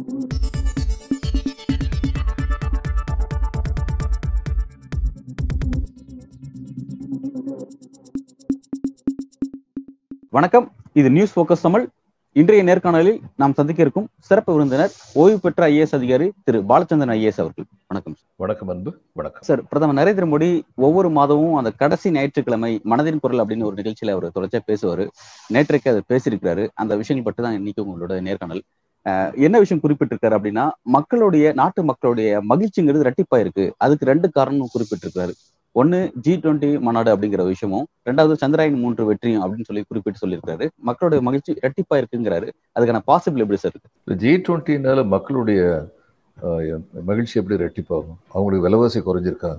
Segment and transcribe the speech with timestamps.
[0.00, 0.26] வணக்கம்.
[10.92, 11.88] இது news focus Tamil.
[12.32, 17.64] இன்றைய நேர்காணலில் நாம் சந்திக்க இருக்கும் சிறப்பு விருந்தினர் ஓய்வு பெற்ற ஐஏஎஸ் அதிகாரி திரு பாலச்சந்திரன் ஐஏஎஸ் அவர்கள்.
[17.86, 19.42] வணக்கம் வணக்கம் அன்பு வணக்கம்.
[19.42, 24.30] சார் பிரதமர் நரேந்திர மோடி ஒவ்வொரு மாதமும் அந்த கடைசி ஞாயிற்றுக்கிழமை மனதின் குரல் அப்படின்னு ஒரு நிகழ்ச்சியில அவர்
[24.34, 25.08] தொடர்ச்சியா பேசுவாரு.
[25.54, 26.68] நேற்றைக்கு அதை பேசியிருக்கிறாரு.
[26.74, 28.62] அந்த விஷயங்கள் பற்றி தான் இன்னைக்கு உங்களோட நேர்காணல்.
[29.44, 30.64] என்ன விஷயம் குறிப்பிட்டிருக்காரு அப்படின்னா
[30.96, 35.34] மக்களுடைய நாட்டு மக்களுடைய மகிழ்ச்சிங்கிறது ரெட்டிப்பா இருக்கு அதுக்கு ரெண்டு காரணமும் குறிப்பிட்டிருக்காரு.
[35.80, 40.66] ஒன்னு ஜி டுவெண்ட்டி மாநாடு அப்படிங்கிற விஷயமும் ரெண்டாவது சந்திராயன் மூன்று வெற்றியும் அப்படின்னு சொல்லி குறிப்பிட்டு சொல்லியிருக்காரு.
[40.88, 44.16] மக்களுடைய மகிழ்ச்சி ரெட்டிப்பா இருக்குங்கிறாரு அதுக்கான பாசிபிள் எப்படி சார் இருக்கு?
[44.22, 45.60] ஜி டுவெண்ட்டினால மக்களுடைய
[47.10, 49.52] மகிழ்ச்சி எப்படி ரெட்டிப்பாகும் அவங்களுக்கு விலைவாசி குறைஞ்சிருக்கா?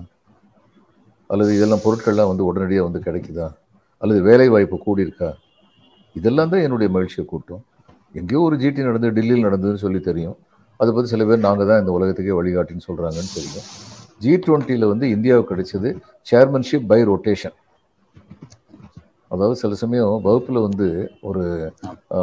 [1.30, 3.48] அல்லது இதெல்லாம் பொருட்கள்லாம் வந்து உடனடியாக வந்து கிடைக்குதா?
[4.02, 5.30] அல்லது வேலை வாய்ப்பு கூடியிருக்கா?
[6.16, 7.62] இதெல்லாம் தான் என்னுடைய மகிழ்ச்சியை கூட்டும்.
[8.14, 10.36] எங்கேயோ ஒரு ஜிடி நடந்து டெல்லியில் நடந்ததுன்னு சொல்லி தெரியும்.
[10.80, 13.66] அதை பற்றி சில பேர் நாங்கள் தான் இந்த உலகத்துக்கே வழிகாட்டின்னு சொல்கிறாங்கன்னு தெரியும்.
[14.20, 15.88] ஜி டுவெண்ட்டியில் வந்து இந்தியாவுக்கு கிடைச்சது
[16.26, 17.56] சேர்மன்ஷிப் பை ரொட்டேஷன்
[19.30, 20.86] அதாவது சில சமயம் வகுப்பில் வந்து
[21.22, 21.42] ஒரு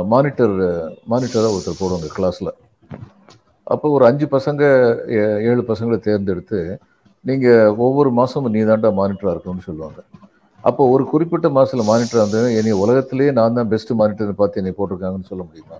[0.05, 0.53] மானிட்டர்
[1.07, 2.51] மானிட்டராக ஒருத்தர் போடுவாங்க கிளாஸில்
[3.67, 4.61] அப்போ ஒரு அஞ்சு பசங்க
[5.15, 6.59] ஏ- ஏழு பசங்களை தேர்ந்தெடுத்து
[7.25, 9.99] நீங்கள் ஒவ்வொரு மாதமும் நீ தாண்டா மானிட்டராக இருக்கணும்னு சொல்லுவாங்க.
[10.67, 15.29] அப்போ ஒரு குறிப்பிட்ட மாதத்தில் மானிட்டராக இருந்தது என்னை உலகத்திலேயே நான் தான் பெஸ்ட் மானிட்டர்னு பார்த்து என்னை போட்டிருக்காங்கன்னு
[15.31, 15.77] சொல்ல முடியுமா?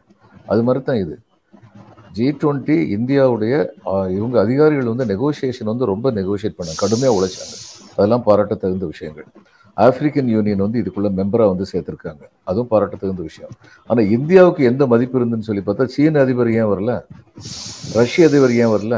[0.51, 1.15] அது மாதிரி தான் இது.
[2.17, 3.53] ஜி டுவெண்ட்டி இந்தியாவுடைய
[4.17, 7.55] இவங்க அதிகாரிகள் வந்து நெகோசியேஷன் வந்து ரொம்ப நெகோஷியேட் பண்ணாங்க கடுமையாக உழைச்சாங்க.
[7.97, 9.27] அதெல்லாம் பாராட்ட தகுந்த விஷயங்கள்.
[9.77, 12.23] ஆப்பிரிக்கன் யூனியன் வந்து இதுக்குள்ள மெம்பராக வந்து சேர்த்துருக்காங்க.
[12.49, 13.53] அதுவும் பாராட்ட தகுந்த விஷயம்.
[13.89, 16.93] ஆனால் இந்தியாவுக்கு எந்த மதிப்பு இருந்துன்னு சொல்லி பார்த்தா சீன அதிபர் ஏன் வரல?
[17.99, 18.97] ரஷ்ய அதிபர் ஏன் வரல?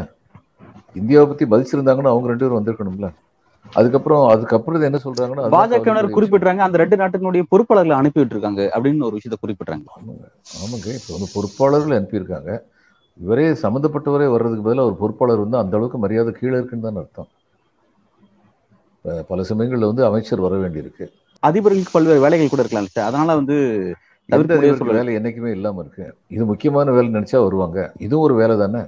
[1.01, 3.09] இந்தியாவை பற்றி மதிச்சிருந்தாங்கன்னா அவங்க ரெண்டு பேரும் வந்திருக்கணும்ல.
[3.79, 9.37] அதுக்கப்புறம் அதுக்கப்புறம் என்ன சொல்றாங்கன்னா பாஜகவினர் குறிப்பிடுறாங்க அந்த ரெண்டு நாட்டினுடைய பொறுப்பாளர்களை அனுப்பி விட்டுருக்காங்க அப்படின்னு ஒரு விஷயத்த
[9.43, 9.85] குறிப்பிடுறாங்க.
[9.97, 10.25] ஆமாங்க
[10.63, 10.87] ஆமாங்க.
[10.99, 12.51] இப்போ வந்து பொறுப்பாளர்கள் அனுப்பியிருக்காங்க.
[13.19, 17.29] இவரே சம்மந்தப்பட்டவரே வர்றதுக்கு பதிலாக ஒரு பொறுப்பாளர் வந்து அந்த அளவுக்கு மரியாதை கீழே இருக்குன்னு தான் அர்த்தம்.
[19.29, 21.05] பல சமயங்களில் வந்து அமைச்சர் வர வேண்டியிருக்கு.
[21.43, 23.07] அதிபர்களுக்கு பல்வேறு வேலைகள் கூட இருக்கலாம் சார்.
[23.09, 23.57] அதனால வந்து.
[24.97, 26.05] வேலை என்னைக்குமே இல்லாமல் இருக்கு.
[26.35, 27.79] இது முக்கியமான வேலை நினைச்சா வருவாங்க.
[28.05, 28.81] இதுவும் ஒரு வேலை தானே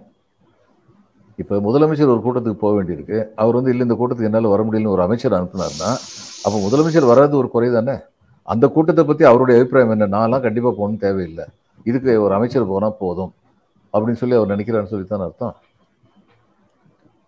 [1.42, 3.18] இப்போ முதலமைச்சர் ஒரு கூட்டத்துக்கு போக வேண்டியிருக்கு.
[3.42, 5.90] அவர் வந்து இல்லை இந்த கூட்டத்துக்கு என்னால் வர முடியலன்னு ஒரு அமைச்சர் அனுப்புனார்னா
[6.46, 7.96] அப்போ முதலமைச்சர் வராது ஒரு குறை தானே?
[8.54, 10.08] அந்த கூட்டத்தை பற்றி அவருடைய அபிப்பிராயம் என்ன?
[10.16, 11.46] நான்லாம் கண்டிப்பாக போகணும்னு தேவையில்லை.
[11.90, 13.32] இதுக்கு ஒரு அமைச்சர் போனால் போதும்
[13.94, 15.56] அப்படின்னு சொல்லி அவர் நினைக்கிறான்னு சொல்லி தான் அர்த்தம்.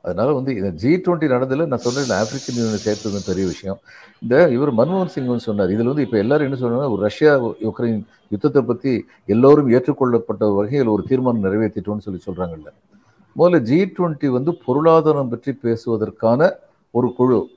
[0.05, 3.79] அதனால வந்து இந்த ஜி டுவெண்ட்டி நடந்ததில் நான் சொன்னேன் ஆப்பிரிக்கன் யூனியன் சேர்த்தது பெரிய விஷயம்.
[4.23, 5.71] இந்த இவர் மன்மோகன் சிங் வந்து சொன்னார்.
[5.75, 7.31] இதில் வந்து இப்போ எல்லாரும் என்ன சொன்னாங்கன்னா ஒரு ரஷ்யா
[7.67, 8.01] யுக்ரைன்
[8.33, 8.91] யுத்தத்தை பற்றி
[9.35, 12.71] எல்லோரும் ஏற்றுக்கொள்ளப்பட்ட வகையில் ஒரு தீர்மானம் நிறைவேற்றிட்டோம்னு சொல்லி சொல்கிறாங்கல்ல
[13.37, 16.51] முதல்ல ஜி டுவெண்ட்டி வந்து பொருளாதாரம் பற்றி பேசுவதற்கான
[16.91, 17.47] ஒரு குழு.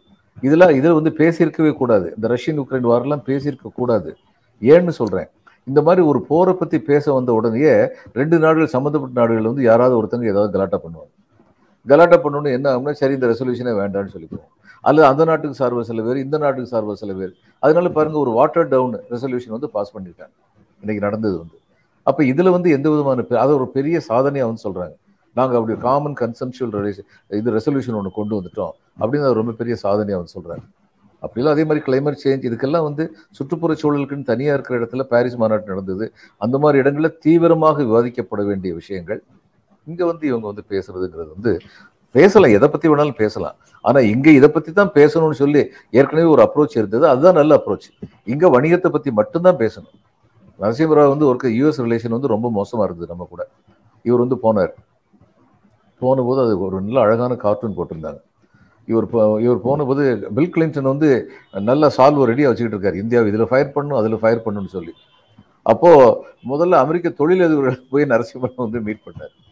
[0.40, 2.12] இதெல்லாம் இதில் வந்து பேசியிருக்கவே கூடாது.
[2.14, 4.16] இந்த ரஷ்யன் உக்ரைன் வாரெல்லாம் பேசியிருக்க கூடாது.
[4.60, 5.26] ஏன்னு சொல்கிறேன்
[5.64, 10.28] இந்த மாதிரி ஒரு போரை பற்றி பேச வந்த உடனேயே ரெண்டு நாடுகள் சம்மந்தப்பட்ட நாடுகள் வந்து யாராவது ஒருத்தங்க
[10.28, 11.36] ஏதாவது கலாட்டா பண்ணுவாங்க.
[11.86, 14.66] கலாட்டா பண்ணணும்னு என்ன ஆகும்னா சரி இந்த ரெசல்யூஷனே வேண்டாம்னு சொல்லிக்குவோம்.
[14.80, 17.34] அல்லது அந்த நாட்டுக்கு சார்பு சில பேர் இந்த நாட்டுக்கு சார்பு சில பேர்.
[17.58, 20.32] அதனால பாருங்கள் ஒரு வாட்டர் டவுன் ரெசல்யூஷன் வந்து பாஸ் பண்ணியிருக்காங்க.
[20.80, 21.58] இன்னைக்கு நடந்தது வந்து.
[22.02, 25.07] அப்போ இதில் வந்து எந்த விதமான பெ- அதை ஒரு பெரிய சாதனையாக வந்து சொல்கிறாங்க
[25.38, 26.90] நாங்கள் அப்படி காமன் கன்சென்சுவல்
[27.40, 28.74] இது ரெசல்யூஷன் ஒன்று கொண்டு வந்துட்டோம்.
[29.02, 30.62] அப்படின்னு ரொம்ப பெரிய சாதனையா வந்து சொல்கிறார்
[31.24, 33.04] அப்படிலாம் அதே மாதிரி கிளைமேட் சேஞ்ச் இதுக்கெல்லாம் வந்து
[33.36, 36.04] சுற்றுப்புற சூழலுக்குன்னு தனியாக இருக்கிற இடத்துல பாரிஸ் மாநாடு நடந்தது.
[36.44, 39.20] அந்த மாதிரி இடங்களில் தீவிரமாக விவாதிக்கப்பட வேண்டிய விஷயங்கள்
[39.86, 41.52] இங்கே வந்து இவங்க வந்து பேசுறதுங்கிறது வந்து
[42.14, 42.52] பேசலாம்.
[42.56, 43.56] எதை பற்றி வேணாலும் பேசலாம்.
[43.88, 45.62] ஆனால் இங்கே இதை பற்றி தான் பேசணும்னு சொல்லி
[45.98, 47.04] ஏற்கனவே ஒரு அப்ரோச் இருந்தது.
[47.12, 47.88] அதுதான் நல்ல அப்ரோச்
[48.32, 49.96] இங்கே வணிகத்தை பற்றி மட்டும்தான் பேசணும்.
[50.62, 53.42] நரசிம்மராவ் வந்து ஒரு யூஎஸ் ரிலேஷன் வந்து ரொம்ப மோசமாக இருந்தது நம்ம கூட.
[54.04, 54.72] இவர் வந்து போனார்.
[55.98, 58.20] போன போது அது ஒரு நல்ல அழகான கார்ட்டூன் போட்டிருந்தாங்க.
[58.86, 62.94] இவர் போ- இவர் போனபோது பில் கிளின்டன் வந்து நல்ல சால்வ் ரெடியாக வச்சுக்கிட்டு இருக்காரு.
[62.94, 64.92] இந்தியாவை இதில் ஃபயர் பண்ணணும் அதில் ஃபயர் பண்ணணும்னு சொல்லி.
[65.62, 69.46] அப்போது முதல்ல அமெரிக்க தொழிலதிபர்கள் போய் நரசிம்மன் வந்து மீட் பண்ணார்.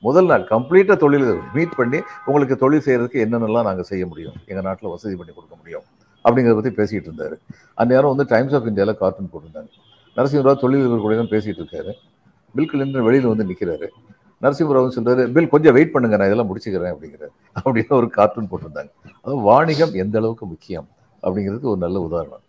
[0.00, 4.32] முதல் நாள் கம்ப்ளீட்டாக தொழிலதிபர் மீட் பண்ணி உங்களுக்கு தொழில் செய்கிறதுக்கு என்னென்னலாம் நாங்கள் செய்ய முடியும்?
[4.46, 5.82] எங்கள் நாட்டில் வசதி பண்ணி கொடுக்க முடியும்?
[6.24, 7.38] அப்படிங்கிறத பற்றி பேசிகிட்டு இருந்தார்.
[7.76, 9.68] அந்நேரம் வந்து டைம்ஸ் ஆஃப் இந்தியாவில் கார்ட்டூன் போட்டிருந்தாங்க.
[10.16, 11.92] நரசிம்மராவ் தொழிலதிபர் கூட தான் பேசிகிட்டு இருக்காரு.
[12.54, 13.86] பில் கிளின்டன் வெளியில் வந்து நிற்கிறாரு
[14.42, 17.32] நரசிம்மராவ் சொல்றாரு பில் கொஞ்சம் வெயிட் பண்ணுங்க நான் இதெல்லாம் முடிச்சுக்கிறேன் அப்படிங்கிறார்.
[17.64, 18.92] அப்படின்னு ஒரு கார்ட்டூன் போட்டிருந்தாங்க.
[19.24, 20.86] அது வாணிகம் எந்த அளவுக்கு முக்கியம்
[21.22, 22.42] அப்படிங்கிறதுக்கு ஒரு நல்ல உதாரணம்.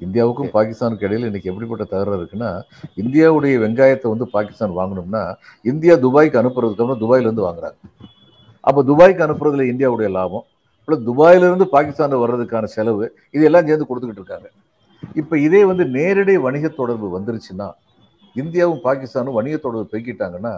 [0.00, 2.50] இந்தியாவுக்கும் பாகிஸ்தானுக்கு இடையில இன்னைக்கு எப்படிப்பட்ட தகராறு இருக்குன்னா
[3.02, 5.22] இந்தியாவுடைய வெங்காயத்தை வந்து பாகிஸ்தான் வாங்கணும்னா
[5.72, 7.78] இந்தியா துபாய்க்கு அனுப்புறதுக்கு அப்புறம் துபாயில இருந்து வாங்குறாங்க.
[8.68, 10.44] அப்போ துபாய்க்கு அனுப்புறதுல இந்தியாவுடைய லாபம்
[10.88, 13.04] ப்ளஸ் துபாயில இருந்து பாகிஸ்தான் வர்றதுக்கான செலவு
[13.36, 14.48] இதெல்லாம் சேர்ந்து கொடுத்துக்கிட்டு இருக்காங்க.
[15.20, 17.68] இப்போ இதே வந்து நேரடி வணிக தொடர்பு வந்துருச்சுன்னா
[18.36, 20.54] இந்தியாவும் பாகிஸ்தானும் வணிக தொடர்பு பெருக்கிட்டாங்கன்னா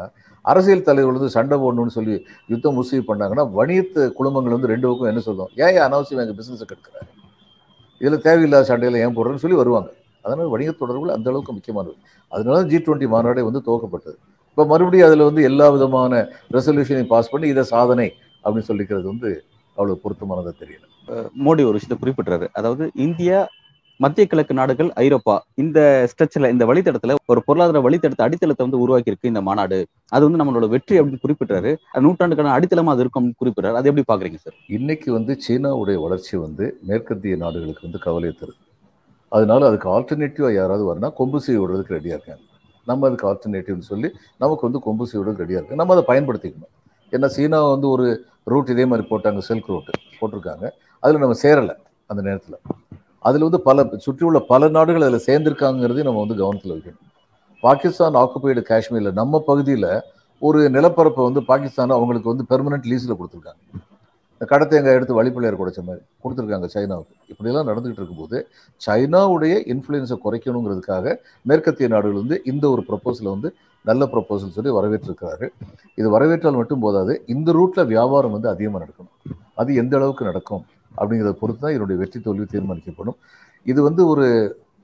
[0.53, 2.17] அரசியல் தலைவர்கள் வந்து சண்டை போடணும்னு சொல்லி
[2.53, 6.67] யுத்தம் முஸ்லீம் பண்ணாங்கன்னா வணிகத்து குழுமங்கள் வந்து ரெண்டு பக்கம் என்ன சொல்லுவோம் ஏன் ஏன் அனாவசியம் எங்கள் பிசினஸை
[6.71, 7.09] கெடுக்கிறாரு
[8.01, 9.91] இதில் தேவையில்லாத சண்டையில் ஏன் போடுறேன்னு சொல்லி வருவாங்க.
[10.25, 11.95] அதனால் வணிக தொடர்புகள் அந்த அளவுக்கு முக்கியமானது.
[12.33, 14.17] அதனால ஜி டுவெண்ட்டி மாநாடே வந்து துவக்கப்பட்டது.
[14.51, 16.21] இப்போ மறுபடியும் அதில் வந்து எல்லா விதமான
[16.57, 18.09] ரெசல்யூஷனையும் பாஸ் பண்ணி இதை சாதனை
[18.45, 19.31] அப்படின்னு சொல்லிக்கிறது வந்து
[19.77, 20.85] அவ்வளோ பொருத்தமானதாக தெரியல.
[21.45, 23.39] மோடி ஒரு விஷயத்தை குறிப்பிட்டுறாரு அதாவது இந்தியா
[24.05, 25.35] மத்திய கிழக்கு நாடுகள் ஐரோப்பா.
[25.63, 25.79] இந்த
[26.11, 29.79] ஸ்ட்ரெச்ல இந்த வழித்தடத்துல ஒரு பொருளாதார வழித்தடத்தை அடித்தளத்தை வந்து உருவாக்கி இருக்கு இந்த மாநாடு.
[30.15, 31.71] அது வந்து நம்மளோட வெற்றி அப்படின்னு குறிப்பிட்டாரு
[32.07, 34.57] நூற்றாண்டுக்கான அடித்தளமா அது இருக்கும் குறிப்பிட்டாரு அது எப்படி பாக்குறீங்க சார்?
[34.79, 38.61] இன்னைக்கு வந்து சீனாவுடைய வளர்ச்சி வந்து மேற்கத்திய நாடுகளுக்கு வந்து கவலை தருது.
[39.33, 42.45] அதனால அதுக்கு ஆல்டர்னேட்டிவா யாராவது வரனா கொம்பு செய்ய விடுறதுக்கு ரெடியா இருக்காங்க.
[42.87, 44.09] நம்ம அதுக்கு ஆல்டர்னேட்டிவ்னு சொல்லி
[44.43, 46.73] நமக்கு வந்து கொம்பு செய்ய விடுறதுக்கு ரெடியா இருக்கு நம்ம அதை பயன்படுத்திக்கணும்.
[47.15, 48.07] ஏன்னா சீனா வந்து ஒரு
[48.53, 49.91] ரூட் இதே மாதிரி போட்டாங்க செல்க் ரூட்
[50.21, 50.67] போட்டிருக்காங்க.
[51.03, 51.75] அதில் நம்ம சேரலை
[52.13, 52.59] அந்த நேரத்தில்.
[53.29, 57.03] அதில் வந்து பல சுற்றியுள்ள பல நாடுகள் அதில் சேர்ந்திருக்காங்கிறதையும் நம்ம வந்து கவனத்தில் வைக்கணும்.
[57.63, 59.91] பாகிஸ்தான் ஆக்குபைடு காஷ்மீரில் நம்ம பகுதியில்
[60.43, 63.63] ஒரு நிலப்பரப்பை வந்து பாகிஸ்தான் அவங்களுக்கு வந்து பெர்மனன்ட் லீஸில் கொடுத்துருக்காங்க.
[64.35, 67.15] இந்த கடத்தேங்காய் எடுத்து வழிப்பிள்ளையர் குடைச்ச மாதிரி கொடுத்துருக்காங்க சைனாவுக்கு.
[67.33, 68.39] இப்படியெல்லாம் நடந்துகிட்டு இருக்கும்போது
[68.87, 71.15] சைனாவுடைய இன்ஃப்ளூயன்ஸை குறைக்கணுங்கிறதுக்காக
[71.51, 73.51] மேற்கத்திய நாடுகள் வந்து இந்த ஒரு ப்ரப்போசலை வந்து
[73.91, 75.49] நல்ல ப்ரப்போசல் சொல்லி வரவேற்றிருக்கிறாரு
[76.01, 79.15] இது வரவேற்றால் மட்டும் போதாது இந்த ரூட்டில் வியாபாரம் வந்து அதிகமாக நடக்கணும்.
[79.61, 80.65] அது எந்த அளவுக்கு நடக்கும்?
[81.01, 83.19] அப்படிங்கிறத பொறுத்து தான் இதனுடைய வெற்றி தோல்வி தீர்மானிக்கப்படும்.
[83.73, 84.27] இது வந்து ஒரு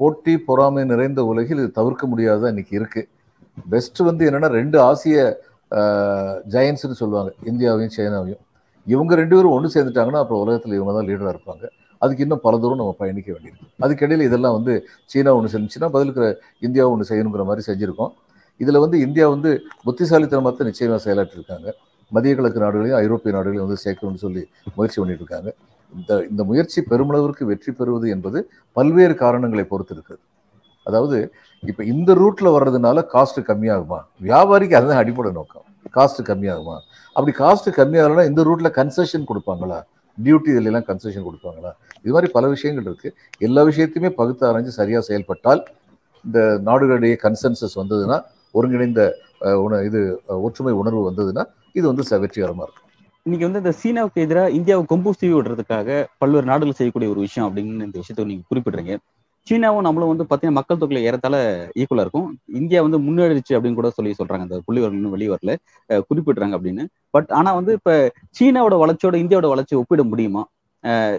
[0.01, 3.03] போட்டி பொறாமை நிறைந்த உலகில் இது தவிர்க்க முடியாததா இன்னைக்கு இருக்கு.
[3.73, 5.17] பெஸ்ட் வந்து என்னன்னா ரெண்டு ஆசிய
[6.55, 7.31] ஜெயன்ஸ்னு சொல்லுவாங்க.
[7.51, 8.43] இந்தியாவையும் சைனாவையும்.
[8.93, 11.65] இவங்க ரெண்டு பேரும் ஒன்று சேர்ந்துட்டாங்கன்னா அப்புறம் உலகத்தில் இவங்க தான் லீடராக இருப்பாங்க.
[12.03, 13.69] அதுக்கு இன்னும் பல தூரம் நம்ம பயணிக்க வேண்டியிருக்கு.
[13.85, 14.73] அதுக்கிடையில் இதெல்லாம் வந்து
[15.13, 16.27] சீனா ஒன்று செஞ்சுன்னா பதிலுக்கு
[16.67, 18.13] இந்தியா ஒன்று செய்யணுங்கிற மாதிரி செஞ்சுருக்கோம்.
[18.63, 19.51] இதில் வந்து இந்தியா வந்து
[19.87, 21.69] புத்திசாலித்தனமாக தான் நிச்சயமாக செயலாற்றிருக்காங்க.
[22.13, 24.43] மத்திய கிழக்கு நாடுகளையும் ஐரோப்பிய நாடுகளையும் வந்து சேர்க்கணும்னு சொல்லி
[24.75, 25.51] முயற்சி பண்ணிட்டு இருக்காங்க
[25.93, 28.39] இந்த இந்த முயற்சி பெருமளவிற்கு வெற்றி பெறுவது என்பது
[28.77, 30.23] பல்வேறு காரணங்களை பொறுத்து இருக்குது
[30.87, 31.17] அதாவது
[31.63, 33.99] இப்போ இந்த ரூட்ல வர்றதுனால காஸ்ட் கம்மியாகுமா?
[34.23, 35.65] வியாபாரிக்கு அதுதான் அடிப்படை நோக்கம்.
[35.95, 36.77] காஸ்ட் கம்மியாகுமா?
[37.17, 39.79] அப்படி காஸ்ட் கம்மியாகலன்னா இந்த ரூட்ல கன்செஷன் கொடுப்பாங்களா?
[40.19, 41.71] டியூட்டி இதிலெல்லாம் கன்செஷன் கொடுப்பாங்களா?
[42.03, 43.09] இது மாதிரி பல விஷயங்கள் இருக்கு.
[43.39, 45.63] எல்லா விஷயத்தையுமே பகுத்து ஆராய்ஞ்சு சரியாக செயல்பட்டால்
[46.25, 48.19] இந்த நாடுகளிடையே கன்சென்சஸ் வந்ததுன்னா
[48.55, 49.03] ஒருங்கிணைந்த
[49.65, 50.01] உண- இது
[50.43, 52.91] ஒற்றுமை உணர்வு வந்ததுன்னா இது வந்து ச- வெற்றிகரமா இருக்கும்.
[53.23, 57.85] இன்னைக்கு வந்து இந்த சீனாவுக்கு எதிராக இந்தியாவை கொம்பு சீவி விடுறதுக்காக பல்வேறு நாடுகள் செய்யக்கூடிய ஒரு விஷயம் அப்படின்னு
[57.85, 58.97] இந்த விஷயத்தை நீங்க குறிப்பிடுறீங்க.
[59.51, 62.39] சீனாவும் நம்மளும் வந்து பாத்தீங்கன்னா மக்கள் தொகையில ஏறத்தாழ ஈக்குவலா இருக்கும்.
[62.47, 64.39] இந்தியா வந்து முன்னேறிச்சு அப்படின்னு கூட சொல்லி சொல்றாங்க.
[64.39, 65.57] அந்த புள்ளிவர்கள் இன்னும் வெளியே வரல
[65.89, 66.87] அஹ் குறிப்பிடுறாங்க அப்படின்னு.
[67.11, 70.49] பட் ஆனா வந்து இப்ப சீனாவோட வளர்ச்சியோட இந்தியாவோட வளர்ச்சி ஒப்பிட முடியுமா?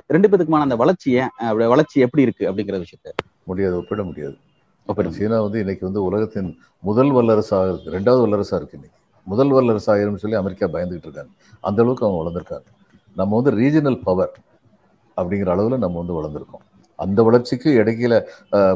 [0.08, 3.10] ரெண்டு பேத்துக்குமான அந்த வளர்ச்சி ஏன் வளர்ச்சி எப்படி இருக்கு அப்படிங்கிற விஷயத்த.
[3.44, 4.38] முடியாது ஒப்பிட முடியாது.
[5.10, 7.92] சீனா வந்து இன்னைக்கு வந்து உலகத்தின் முதல் வல்லரசாக இருக்கு.
[7.92, 9.02] ரெண்டாவது வல்லரசா இருக்கு இன்னைக்கு.
[9.24, 11.30] முதல் வல்லரசு ஆயிரும்னு சொல்லி அமெரிக்கா பயந்துகிட்டு இருக்காங்க.
[11.60, 12.64] அந்த அளவுக்கு அவங்க வளர்ந்துருக்காங்க.
[13.16, 14.40] நம்ம வந்து ரீஜனல் பவர்
[15.18, 16.72] அப்படிங்கிற அளவில் நம்ம வந்து வளர்ந்துருக்கோம்.
[16.96, 18.24] அந்த வளர்ச்சிக்கு இடையில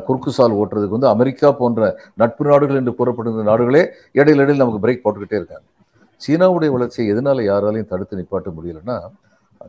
[0.02, 3.82] குறுக்கு சால் ஓட்டுறதுக்கு வந்து அமெரிக்கா போன்ற நட்பு நாடுகள் என்று கூறப்படுகிற நாடுகளே
[4.14, 5.62] இடையில இடையில் நமக்கு பிரேக் போட்டுக்கிட்டே இருக்காங்க.
[6.28, 9.00] சீனாவுடைய வளர்ச்சியை எதனால யாராலையும் தடுத்து நிப்பாட்ட முடியலன்னா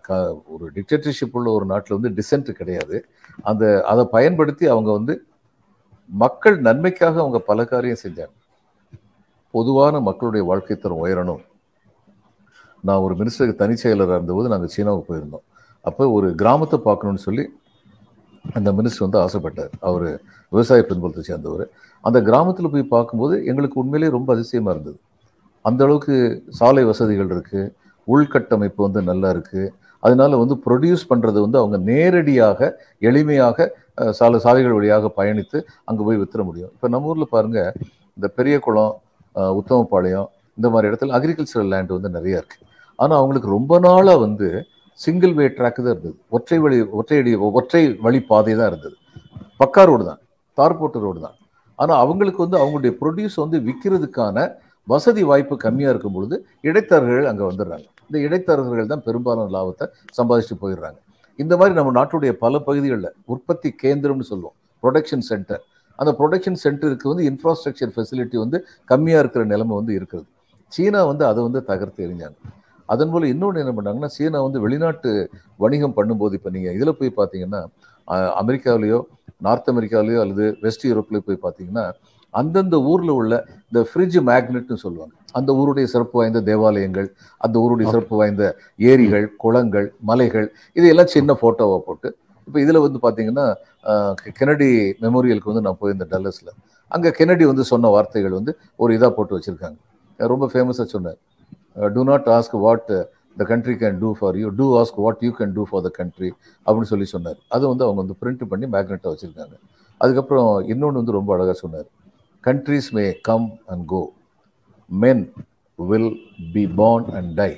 [0.03, 3.07] க- ஒரு டிக்டேட்டர்ஷிப் உள்ள ஒரு நாட்டில் வந்து டிசென்ட் கிடையாது.
[3.43, 5.25] அந்த அதை பயன்படுத்தி அவங்க வந்து
[6.07, 8.37] மக்கள் நன்மைக்காக அவங்க பல காரியம் செஞ்சாங்க.
[9.55, 11.43] பொதுவான மக்களுடைய வாழ்க்கை தரம் உயரணும்.
[12.87, 15.45] நான் ஒரு மினிஸ்டருக்கு தனி செயலராக இருந்தபோது நாங்கள் சீனாவுக்கு போயிருந்தோம்.
[15.89, 17.45] அப்போ ஒரு கிராமத்தை பார்க்கணும்னு சொல்லி
[18.59, 19.73] அந்த மினிஸ்டர் வந்து ஆசைப்பட்டார்.
[19.89, 20.07] அவர்
[20.53, 21.65] விவசாய பின்புலத்தை சேர்ந்தவர்.
[22.05, 24.99] அந்த கிராமத்தில் போய் பார்க்கும்போது எங்களுக்கு உண்மையிலேயே ரொம்ப அதிசயமாக இருந்தது.
[25.65, 26.17] அந்த அளவுக்கு
[26.61, 27.73] சாலை வசதிகள் இருக்குது
[28.15, 29.67] உள்கட்டமைப்பு வந்து நல்லா இருக்குது
[30.03, 32.71] அதனால வந்து ப்ரொடியூஸ் பண்ணுறது வந்து அவங்க நேரடியாக
[33.09, 33.67] எளிமையாக
[34.19, 35.59] சாலை சாலைகள் வழியாக பயணித்து
[35.89, 36.73] அங்கே போய் வித்துற முடியும்.
[36.77, 37.73] இப்போ நம்ம ஊரில் பாருங்கள்
[38.17, 38.95] இந்த பெரிய குளம்
[39.59, 40.29] உத்தமபாளையம்
[40.59, 42.65] இந்த மாதிரி இடத்துல அக்ரிகல்ச்சரல் லேண்ட் வந்து நிறைய இருக்குது
[43.03, 44.49] ஆனால் அவங்களுக்கு ரொம்ப நாளாக வந்து
[44.99, 46.15] சிங்கிள் வே ட்ராக் தான் இருந்தது.
[46.37, 48.97] ஒற்றை வழி ஒற்றையடி ஒற்றை வழி பாதை தான் இருந்தது.
[49.61, 50.21] பக்கா ரோடு தான்
[50.59, 51.37] தார் போட்ட ரோடு தான்.
[51.79, 54.47] ஆனால் அவங்களுக்கு வந்து அவங்களுடைய ப்ரொடியூஸ் வந்து விற்கிறதுக்கான
[54.89, 56.37] வசதி வாய்ப்பு கம்மியாக இருக்கும் பொழுது
[56.69, 57.87] இடைத்தரகர்கள் அங்கே வந்துடுறாங்க.
[58.09, 59.87] இந்த இடைத்தரகர்கள் தான் பெரும்பாலான லாபத்தை
[60.19, 60.99] சம்பாதிச்சுட்டு போயிடுறாங்க.
[61.39, 64.57] இந்த மாதிரி நம்ம நாட்டுடைய பல பகுதிகளில் உற்பத்தி கேந்திரம்னு சொல்லுவோம்.
[64.83, 65.63] ப்ரொடக்ஷன் சென்டர்
[65.99, 68.59] அந்த ப்ரொடக்ஷன் சென்டருக்கு வந்து இன்ஃப்ராஸ்ட்ரக்சர் ஃபெசிலிட்டி வந்து
[68.93, 70.27] கம்மியாக இருக்கிற நிலைமை வந்து இருக்கிறது.
[70.73, 72.37] சீனா வந்து அதை வந்து தகர்த்து எறிஞ்சாங்க.
[72.93, 75.11] அதன் போல் இன்னொன்று என்ன பண்ணாங்கன்னா சீனா வந்து வெளிநாட்டு
[75.65, 77.63] வணிகம் பண்ணும்போது இப்போ நீங்கள் இதில் போய் பார்த்தீங்கன்னா
[78.43, 79.01] அமெரிக்காவிலேயோ
[79.47, 81.85] நார்த் அமெரிக்காவிலேயோ அல்லது வெஸ்ட் யூரோப்லேயோ போய் பார்த்தீங்கன்னா
[82.35, 83.35] அந்தந்த ஊரில் உள்ள
[83.69, 85.13] இந்த ஃப்ரிட்ஜ் மேக்னெட்னு சொல்லுவாங்க.
[85.39, 87.09] அந்த ஊருடைய சிறப்பு வாய்ந்த தேவாலயங்கள்
[87.45, 88.45] அந்த ஊருடைய சிறப்பு வாய்ந்த
[88.91, 92.11] ஏரிகள் குளங்கள் மலைகள் இதையெல்லாம் சின்ன ஃபோட்டோவை போட்டு
[92.49, 93.47] இப்போ இதில் வந்து பார்த்தீங்கன்னா
[94.39, 94.69] கெனடி
[95.05, 96.53] மெமோரியலுக்கு வந்து நான் போயிருந்தேன் டல்லஸில்.
[96.95, 98.53] அங்கே கெனடி வந்து சொன்ன வார்த்தைகள் வந்து
[98.83, 99.79] ஒரு இதாக போட்டு வச்சுருக்காங்க.
[100.33, 101.19] ரொம்ப ஃபேமஸாக சொன்னார்.
[101.97, 102.89] Do not ask what
[103.41, 106.31] the country can do for you do ask what you can do for the country
[106.67, 107.39] அப்படின்னு சொல்லி சொன்னார்.
[107.57, 109.57] அது வந்து அவங்க வந்து பிரிண்ட் பண்ணி மேக்னெட்டாக வச்சுருக்காங்க.
[110.01, 111.89] அதுக்கப்புறம் இன்னொன்று வந்து ரொம்ப அழகாக சொன்னார்.
[112.49, 114.03] Countries may come and go
[115.05, 115.25] men
[115.79, 116.13] will
[116.57, 117.53] be born and die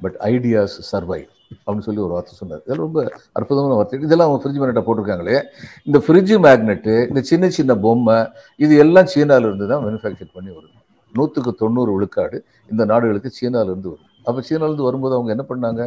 [0.00, 1.28] but ideas survive
[1.64, 2.62] அப்படின்னு சொல்லி ஒரு வார்த்தை சொன்னார்.
[2.66, 3.00] இதெல்லாம் ரொம்ப
[3.38, 4.00] அற்புதமான வார்த்தை.
[4.06, 5.36] இதெல்லாம் அவங்க ஃப்ரிட்ஜ் மேக்னெட்டை போட்டிருக்காங்களே.
[5.88, 8.18] இந்த ஃப்ரிட்ஜ் மேக்னெட்டு இந்த சின்ன சின்ன பொம்மை
[8.64, 10.74] இது எல்லாம் சீனாவிலிருந்து தான் மேனுஃபேக்சர் பண்ணி வருது.
[11.14, 12.36] நூற்றுக்கு தொண்ணூறு விழுக்காடு
[12.72, 15.82] இந்த நாடுகளுக்கு சீனாவிலேருந்து வரும் அப்போ சீனாலேருந்து வரும்போது அவங்க என்ன பண்ணாங்க?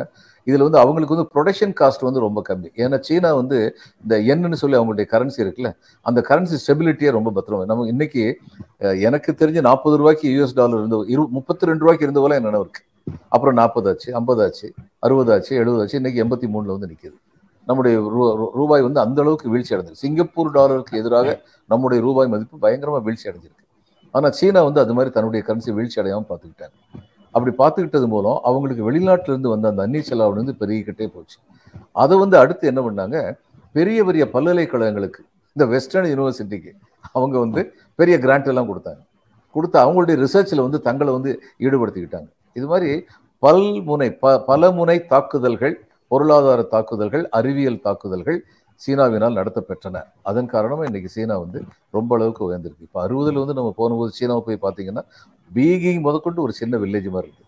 [0.48, 2.70] இதில் வந்து அவங்களுக்கு வந்து ப்ரொடக்ஷன் காஸ்ட் வந்து ரொம்ப கம்மி.
[2.84, 3.58] ஏன்னா சீனா வந்து
[4.04, 5.72] இந்த என்னன்னு சொல்லி அவங்களுடைய கரன்சி இருக்குல்ல
[6.06, 8.24] அந்த கரன்சி ஸ்டெபிலிட்டியே ரொம்ப பத்திரம் நம்ம இன்னைக்கு
[9.08, 12.84] எனக்கு தெரிஞ்சு நாற்பது ரூபாய்க்கு யூஎஸ் டாலர் இருந்த இரு முப்பத்தி ரெண்டு ரூபாய்க்கு இருந்த போல என்ன இருக்கு?
[13.30, 14.68] அப்புறம் நாற்பதாச்சு ஐம்பதாச்சு
[15.06, 17.18] அறுபதாச்சு எழுபதாச்சு இன்னைக்கு எண்பத்தி மூணுல வந்து நிற்கிது
[17.68, 17.96] நம்முடைய
[18.60, 20.04] ரூபாய் வந்து அந்த அளவுக்கு வீழ்ச்சி அடைஞ்சிருக்கு.
[20.06, 21.28] சிங்கப்பூர் டாலருக்கு எதிராக
[21.70, 23.66] நம்முடைய ரூபாய் மதிப்பு பயங்கரமாக வீழ்ச்சி அடைஞ்சிருக்கு.
[24.16, 26.76] ஆனால் சீனா வந்து அது மாதிரி தன்னுடைய கரன்சி வீழ்ச்சி அடையாமல் பார்த்துக்கிட்டாங்க.
[27.36, 31.38] அப்படி பார்த்துக்கிட்டது மூலம் அவங்களுக்கு வெளிநாட்டிலிருந்து வந்த அந்த அந்நிய செலாவணி பெருகிக்கிட்டே போச்சு.
[32.04, 33.18] அதை வந்து அடுத்து என்ன பண்ணாங்க?
[33.76, 35.22] பெரிய பெரிய பல்கலைக்கழகங்களுக்கு
[35.56, 36.72] இந்த வெஸ்டர்ன் யூனிவர்சிட்டிக்கு
[37.18, 37.62] அவங்க வந்து
[37.96, 39.02] பெரிய கிராண்ட் எல்லாம் கொடுத்தாங்க.
[39.56, 41.32] கொடுத்து அவங்களுடைய ரிசர்ச்சில் வந்து தங்களை வந்து
[41.66, 42.30] ஈடுபடுத்திக்கிட்டாங்க.
[42.60, 42.92] இது மாதிரி
[43.44, 45.76] பல்முனை ப பலமுனை தாக்குதல்கள்
[46.12, 48.40] பொருளாதார தாக்குதல்கள் அறிவியல் தாக்குதல்கள்
[48.82, 49.98] சீனாவினால் நடத்தப்பெற்றன.
[50.30, 51.60] அதன் காரணமாக இன்னைக்கு சீனா வந்து
[51.98, 52.86] ரொம்ப அளவுக்கு உயர்ந்திருக்கு.
[52.88, 55.04] இப்போ அறுபதில் வந்து நம்ம போகும்போது சீனாவை போய் பார்த்தீங்கன்னா
[55.52, 57.48] பீகிங் முதற்கொண்டு ஒரு சின்ன வில்லேஜ் மாதிரி இருக்குது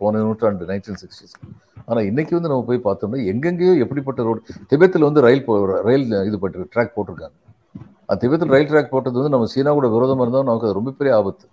[0.00, 1.34] போன நூற்றாண்டு நைன்டீன் சிக்ஸ்டீஸ்
[1.88, 4.40] ஆனால் இன்னைக்கு வந்து நம்ம போய் பார்த்தோம்னா எங்கெங்கேயோ எப்படிப்பட்ட ரோடு
[4.70, 5.54] திபெத்தில் வந்து ரயில் போ
[5.88, 7.36] ரயில் இது பட்டு ட்ராக் போட்டிருக்காங்க.
[8.08, 11.12] அந்த திபெத்தில் ரயில் ட்ராக் போட்டது வந்து நம்ம சீனா கூட விரோதமாக இருந்தால் நமக்கு அது ரொம்ப பெரிய
[11.20, 11.46] ஆபத்து.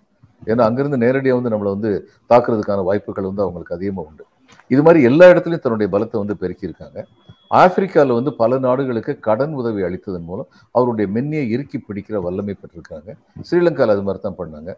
[0.51, 1.91] ஏன்னா அங்கிருந்து நேரடியாக வந்து நம்மளை வந்து
[2.31, 4.23] தாக்குறதுக்கான வாய்ப்புகள் வந்து அவங்களுக்கு அதிகமாக உண்டு.
[4.73, 6.99] இது மாதிரி எல்லா இடத்துலையும் தன்னுடைய பலத்தை வந்து பெருக்கியிருக்காங்க.
[7.61, 13.09] ஆப்பிரிக்காவில் வந்து பல நாடுகளுக்கு கடன் உதவி அளித்ததன் மூலம் அவருடைய மென்னியை இறுக்கி பிடிக்கிற வல்லமை பெற்றிருக்காங்க.
[13.47, 14.71] ஸ்ரீலங்காவில் அது மாதிரி தான் பண்ணாங்க.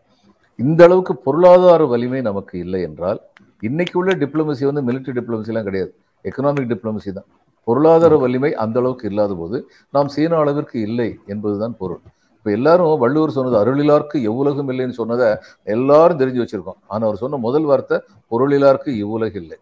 [0.59, 3.19] இந்த அளவுக்கு பொருளாதார வலிமை நமக்கு இல்லை என்றால்
[3.67, 5.91] இன்னைக்கு உள்ள டிப்ளமசி வந்து மிலிட்டரி டிப்ளமசிலாம் கிடையாது.
[6.25, 7.27] எக்கனாமிக் டிப்ளமசி தான்.
[7.67, 9.57] பொருளாதார வலிமை அந்த அளவுக்கு இல்லாத போது
[9.95, 12.01] நாம் சீன அளவிற்கு இல்லை என்பதுதான் பொருள்.
[12.39, 15.29] இப்போ எல்லாரும் வள்ளுவர் சொன்னது அருளிலார்க்கு எவ்வுலகம் இல்லைன்னு சொன்னதை
[15.73, 16.77] எல்லாரும் தெரிஞ்சு வச்சுருக்கோம்.
[16.91, 17.97] ஆனால் அவர் சொன்ன முதல் வார்த்தை
[18.31, 19.57] பொருளிலார்க்கு இவ்வுலகு இல்லை.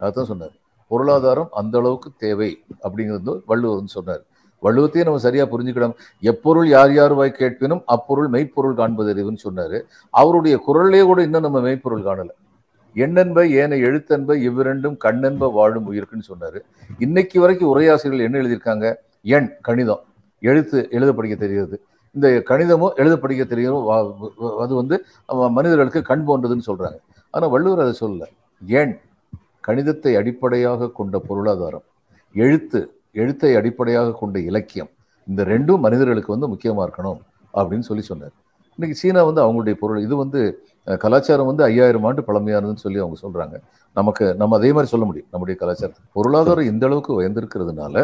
[0.00, 0.52] அதுதான் சொன்னார்.
[0.90, 2.50] பொருளாதாரம் அந்த அளவுக்கு தேவை
[2.84, 4.22] அப்படிங்கிறது வள்ளுவர் சொன்னார்.
[4.62, 5.96] வள்ளுவத்தையே நம்ம சரியா புரிஞ்சுக்கிடும்
[6.30, 9.80] எப்பொருள் யார் யார் வாய் கேட்பினும் அப்பொருள் மெய்ப்பொருள் காண்பது அறிவுன்னு சொன்னாரு.
[10.14, 12.34] அவருடைய குரல்லே கூட இன்னும் நம்ம மெய்ப்பொருள் காணலை.
[12.96, 16.60] எண்ணென்ப ஏன எழுத்தென்ப இவ்விரண்டும் கண்ணென்ப வாழும் உயிருக்குன்னு சொன்னாரு.
[17.06, 18.86] இன்னைக்கு வரைக்கும் உரையாசிரியர்கள் என்ன எழுதியிருக்காங்க?
[19.36, 20.02] எண் கணிதம்.
[20.42, 21.76] எழுத்து எழுத படிக்க தெரியாது
[22.18, 23.82] இந்த கணிதமும் எழுத படிக்க தெரியும்
[24.64, 24.96] அது வந்து
[25.56, 26.98] மனிதர்களுக்கு கண் போன்றதுன்னு சொல்கிறாங்க
[27.34, 28.28] ஆனால் வள்ளுவர் அதை சொல்ல
[28.62, 28.92] ஏன்?
[29.66, 31.84] கணிதத்தை அடிப்படையாக கொண்ட பொருளாதாரம்
[32.34, 32.80] எழுத்து
[33.22, 34.90] எழுத்தை அடிப்படையாக கொண்ட இலக்கியம்
[35.28, 37.20] இந்த ரெண்டும் மனிதர்களுக்கு வந்து முக்கியமாக இருக்கணும்
[37.54, 38.34] அப்படின்னு சொல்லி சொன்னார்.
[38.78, 40.40] இன்னைக்கு சீனா வந்து அவங்களுடைய பொருள் இது வந்து
[41.04, 43.56] கலாச்சாரம் வந்து ஐயாயிரம் ஆண்டு பழமையானதுன்னு சொல்லி அவங்க சொல்கிறாங்க
[43.96, 45.28] நமக்கு நம்ம அதே மாதிரி சொல்ல முடியும்.
[45.34, 46.02] நம்முடைய கலாச்சாரத்தை.
[46.18, 47.96] பொருளாதாரம் இந்த அளவுக்கு உயர்ந்திருக்கிறதுனால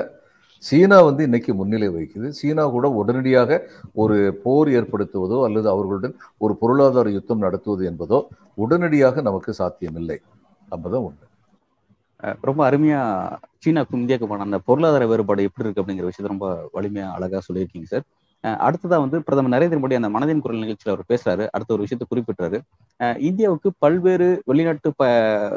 [0.65, 2.29] சீனா வந்து இன்னைக்கு முன்னிலை வகிக்குது.
[2.39, 3.59] சீனா கூட உடனடியாக
[4.03, 8.19] ஒரு போர் ஏற்படுத்துவதோ அல்லது அவர்களுடன் ஒரு பொருளாதார யுத்தம் நடத்துவது என்பதோ
[8.65, 10.19] உடனடியாக நமக்கு சாத்தியமில்லை.
[10.75, 11.23] அப்பதான் உண்டு
[12.49, 13.01] ரொம்ப அருமையா
[13.65, 18.05] சீனாக்கும் இந்தியாவுக்குமான அந்த பொருளாதார வேறுபாடு எப்படி இருக்கு அப்படிங்கிற விஷயத்த ரொம்ப வலிமையா அழகா சொல்லியிருக்கீங்க சார்.
[18.67, 21.45] அடுத்ததா வந்து பிரதமர் நரேந்திர மோடி அந்த மனதின் குரல் நிகழ்ச்சியில் அவர் பேசுறாரு.
[21.55, 22.59] அடுத்த ஒரு விஷயத்தை குறிப்பிட்டாரு
[23.29, 25.05] இந்தியாவுக்கு பல்வேறு வெளிநாட்டு ப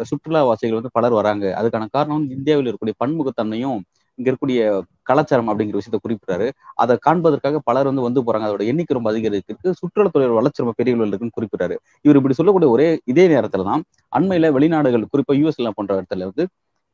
[0.10, 1.46] சுற்றுலாவாசிகள் வந்து பலர் வராங்க.
[1.60, 3.80] அதுக்கான காரணம் வந்து இந்தியாவில் இருக்கக்கூடிய பன்முகத்தன்மையும்
[4.20, 4.62] இங்க இருக்கக்கூடிய
[5.10, 6.48] கலாச்சாரம் அப்படிங்கிற விஷயத்தை குறிப்பிட்டாரு
[6.84, 8.46] அதை காண்பதற்காக பலர் வந்து வந்து போறாங்க.
[8.50, 13.26] அதோட எண்ணிக்கை ரொம்ப அதிகரிக்கு சுற்றுலாத்துறை வளர்ச்சி ரொம்ப பெரிய இருக்குன்னு குறிப்பிட்டாரு இவர் இப்படி சொல்லக்கூடிய ஒரே இதே
[13.34, 16.46] நேரத்துல தான் அண்மையில வெளிநாடுகள் குறிப்பா யூஎஸ் எல்லாம் போன்ற இடத்துல வந்து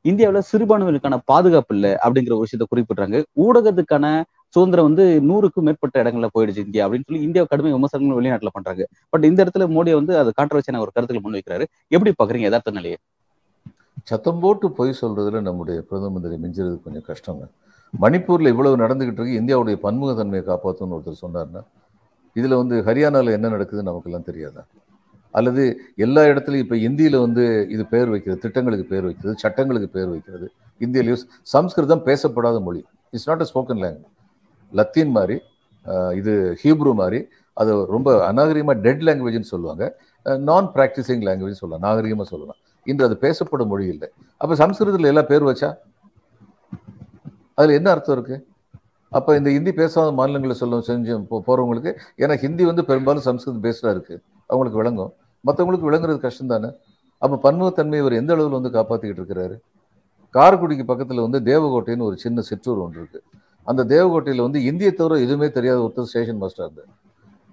[0.06, 3.18] இந்தியாவில் சிறுபான்மையினருக்கான பாதுகாப்பு இல்லை அப்படிங்கிற ஒரு விஷயத்த குறிப்பிடுறாங்க.
[3.44, 4.06] ஊடகத்துக்கான
[4.56, 8.84] சுதந்திரம் வந்து நூறுக்கும் மேற்பட்ட இடங்கள்ல போயிடுச்சு இந்தியா அப்படின்னு சொல்லி இந்தியா கடுமை விமர்சனங்கள் வெளிநாட்டுல பண்றாங்க.
[9.14, 11.66] பட் இந்த இடத்துல மோடி வந்து அதை கான்ட்ரவர்சியான ஒரு கருத்துல முன்வைக்கிறாரு
[11.96, 12.98] எப்படி பாக்குறீங்க யதார்த்த நிலையை?
[14.10, 17.44] சத்தம் போட்டு பொய் சொல்றதுல நம்முடைய பிரதம மந்திரி மிஞ்சுறது கொஞ்சம் கஷ்டங்க.
[17.94, 19.40] மணிப்பூரில் இவ்வளவு நடந்துகிட்டு இருக்கு.
[19.42, 21.62] இந்தியாவுடைய பன்முகத்தன்மையை காப்பாற்றணும்னு ஒருத்தர் சொன்னார்னா
[22.40, 24.62] இதில் வந்து ஹரியானாவில் என்ன நடக்குதுன்னு நமக்கெல்லாம் தெரியாதா?
[25.38, 25.64] அல்லது
[26.06, 27.44] எல்லா இடத்துலையும் இப்போ இந்தியில் வந்து
[27.76, 30.48] இது பேர் வைக்கிறது திட்டங்களுக்கு பேர் வைக்கிறது சட்டங்களுக்கு பேர் வைக்கிறது
[30.82, 31.24] இந்தியிலையும்
[31.54, 32.82] சம்ஸ்கிருதம் பேசப்படாத மொழி.
[33.14, 34.12] It's not a spoken language
[34.80, 35.38] Latin மாதிரி
[36.20, 36.34] இது
[36.64, 37.20] ஹீப்ரூ மாதிரி
[37.62, 39.84] அது ரொம்ப அநாகரிகமாக டெட் லாங்குவேஜ்னு சொல்லுவாங்க.
[40.50, 41.84] நான் ப்ராக்டிசிங் லாங்குவேஜ் சொல்லலாம்.
[41.88, 42.60] நாகரிகமாக சொல்லலாம்.
[42.92, 44.08] இன்று அது பேசப்படும் மொழி இல்லை.
[44.42, 45.70] அப்போ சம்ஸ்கிருதத்தில் எல்லாம் பேர் வச்சா?
[47.58, 48.40] அதில் என்ன அர்த்தம் இருக்குது
[49.18, 51.92] அப்போ இந்த ஹிந்தி பேசாத மாநிலங்களில் சொல்ல செஞ்சு போகிறவங்களுக்கு
[52.24, 55.12] ஏன்னா ஹிந்தி வந்து பெரும்பாலும் சம்ஸ்கிருதம் பேஸ்டாக இருக்குது அவங்களுக்கு விளங்கும்.
[55.48, 56.70] மற்றவங்களுக்கு விளங்குறது கஷ்டம் தானே
[57.22, 59.56] அப்போ பன்முகத்தன்மை இவர் எந்த அளவில் வந்து காப்பாற்றிக்கிட்டு இருக்கிறாரு?
[60.36, 63.24] காரைக்குடிக்கு பக்கத்தில் வந்து தேவகோட்டைன்னு ஒரு சின்ன சிற்றூர் ஒன்று இருக்குது
[63.68, 66.90] அந்த தேவகோட்டையில் வந்து இந்திய தவிர எதுவுமே தெரியாத ஒருத்தர் ஸ்டேஷன் மாஸ்டர் இருந்தார்.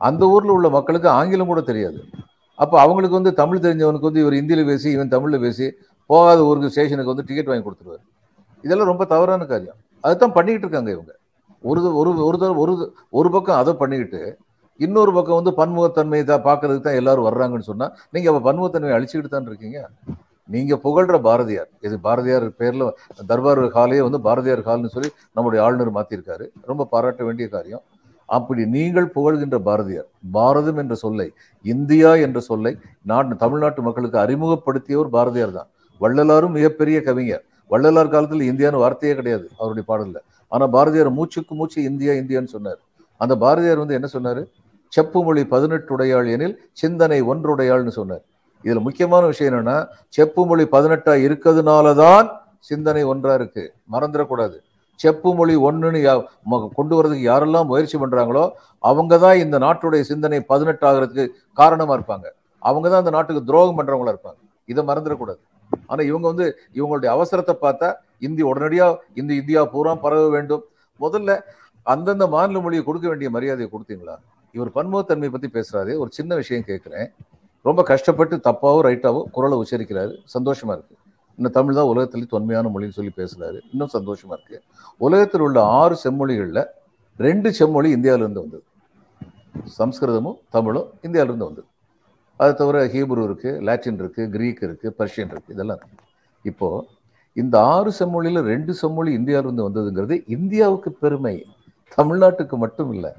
[0.09, 2.01] அந்த ஊரில் உள்ள மக்களுக்கு ஆங்கிலம் கூட தெரியாது.
[2.59, 5.67] அப்போ அவங்களுக்கு வந்து தமிழ் தெரிஞ்சவனுக்கு வந்து இவர் ஹிந்தியில் பேசி இவன் தமிழில் பேசி
[6.11, 8.03] போகாத ஊருக்கு ஸ்டேஷனுக்கு வந்து டிக்கெட் வாங்கி கொடுத்துருவார்.
[8.65, 9.79] இதெல்லாம் ரொம்ப தவறான காரியம்.
[10.05, 11.13] அதுதான் பண்ணிக்கிட்டு இருக்காங்க இவங்க.
[11.71, 12.73] ஒரு ஒரு ஒரு ஒரு
[13.19, 14.23] ஒரு பக்கம் அதை பண்ணிக்கிட்டு
[14.81, 19.49] இன்னொரு பக்கம் வந்து பன்முகத்தன்மையை தான் பார்க்கறதுக்கு தான் எல்லாரும் வர்றாங்கன்னு சொன்னால் நீங்கள் அப்போ பன்முகத்தன்மையை அழிச்சுக்கிட்டு தான்
[19.51, 19.79] இருக்கீங்க?
[20.49, 22.85] நீங்கள் புகழ்ற பாரதியார் இது பாரதியார் பேரில்
[23.31, 27.83] தர்பார் ஹாலே வந்து பாரதியார் ஹால்னு சொல்லி நம்முடைய ஆளுநர் மாற்றிருக்காரு ரொம்ப பாராட்ட வேண்டிய காரியம்.
[28.29, 31.29] அப்படி நீங்கள் புகழ்கின்ற பாரதியார் பாரதம் என்ற சொல்லை
[31.65, 32.73] இந்தியா என்ற சொல்லை
[33.11, 35.69] நாட்டு தமிழ்நாட்டு மக்களுக்கு அறிமுகப்படுத்தியவர் பாரதியார் தான்.
[36.01, 37.45] வள்ளலாரும் மிகப்பெரிய கவிஞர்.
[37.71, 40.23] வள்ளலார் காலத்தில் இந்தியான்னு வார்த்தையே கிடையாது அவருடைய பாடலில்.
[40.49, 42.79] ஆனால் பாரதியார் மூச்சுக்கு மூச்சு இந்தியா இந்தியான்னு சொன்னார்.
[43.17, 44.45] அந்த பாரதியார் வந்து என்ன சொன்னார்?
[44.89, 48.21] செப்பு மொழி பதினெட்டுடையாள் எனில் சிந்தனை ஒன்றுடையாள்னு சொன்னார்.
[48.63, 53.73] இதில் முக்கியமான விஷயம் என்னன்னா செப்பு மொழி பதினெட்டா இருக்கிறதுனாலதான் சிந்தனை ஒன்றா இருக்கு.
[53.93, 54.57] மறந்துடக்கூடாது.
[54.95, 60.87] செப்பு மொழி ஒன்றுன்னு யா- கொண்டு வரதுக்கு யாரெல்லாம் முயற்சி பண்ணுறாங்களோ அவங்க தான் இந்த நாட்டுடைய சிந்தனை பதினெட்டு
[60.87, 62.25] ஆகிறதுக்கு காரணமாக இருப்பாங்க.
[62.59, 64.39] அவங்க தான் இந்த நாட்டுக்கு துரோகம் பண்ணுறவங்களா இருப்பாங்க.
[64.65, 65.39] இதை மறந்துடக்கூடாது.
[65.87, 70.65] ஆனா இவங்க வந்து இவங்களுடைய அவசரத்தை பார்த்தா இந்தி உடனடியா இந்த இந்தியா பூரா பரவ வேண்டும்.
[71.01, 71.41] முதல்ல
[71.83, 74.17] அந்தந்த மாநில மொழியை கொடுக்க வேண்டிய மரியாதையை கொடுத்தீங்களா?
[74.53, 75.93] இவர் பன்முகத்தன்மையை பத்தி பேசுறாரு.
[75.99, 77.09] ஒரு சின்ன விஷயம் கேட்கிறேன்
[77.63, 80.13] ரொம்ப கஷ்டப்பட்டு தப்பாவோ ரைட்டாவோ குரலை உச்சரிக்கிறாரு.
[80.39, 80.95] சந்தோஷமா இருக்கு.
[81.37, 83.59] இன்னும் தமிழ் தான் உலகத்திலே தொன்மையான மொழின்னு சொல்லி பேசுறாரு.
[83.73, 84.63] இன்னும் சந்தோஷமா இருக்கு.
[84.97, 86.63] உலகத்தில் உள்ள ஆறு செம்மொழிகள்ல
[87.17, 88.65] ரெண்டு செம்மொழி இந்தியாவிலிருந்து வந்தது.
[89.79, 91.67] சம்ஸ்கிருதமும் தமிழும் இந்தியாவிலிருந்து வந்தது.
[92.43, 96.07] அது தவிர ஹீப்ரு இருக்குது லாட்டின் இருக்குது கிரீக் இருக்குது பர்ஷியன் இருக்குது இதெல்லாம் இருக்குது
[96.51, 96.87] இப்போது
[97.41, 101.35] இந்த ஆறு செம்மொழியில் ரெண்டு செம்மொழி இந்தியாவிலிருந்து வந்ததுங்கிறது இந்தியாவுக்கு பெருமை.
[101.99, 103.11] தமிழ்நாட்டுக்கு மட்டும் இல்லை.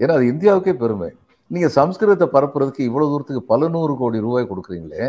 [0.00, 1.10] ஏன்னா அது இந்தியாவுக்கே பெருமை.
[1.50, 5.06] நீங்கள் சம்ஸ்கிருதத்தை பரப்புறதுக்கு இவ்வளோ தூரத்துக்கு பல நூறு கோடி ரூபாய் கொடுக்குறீங்களே.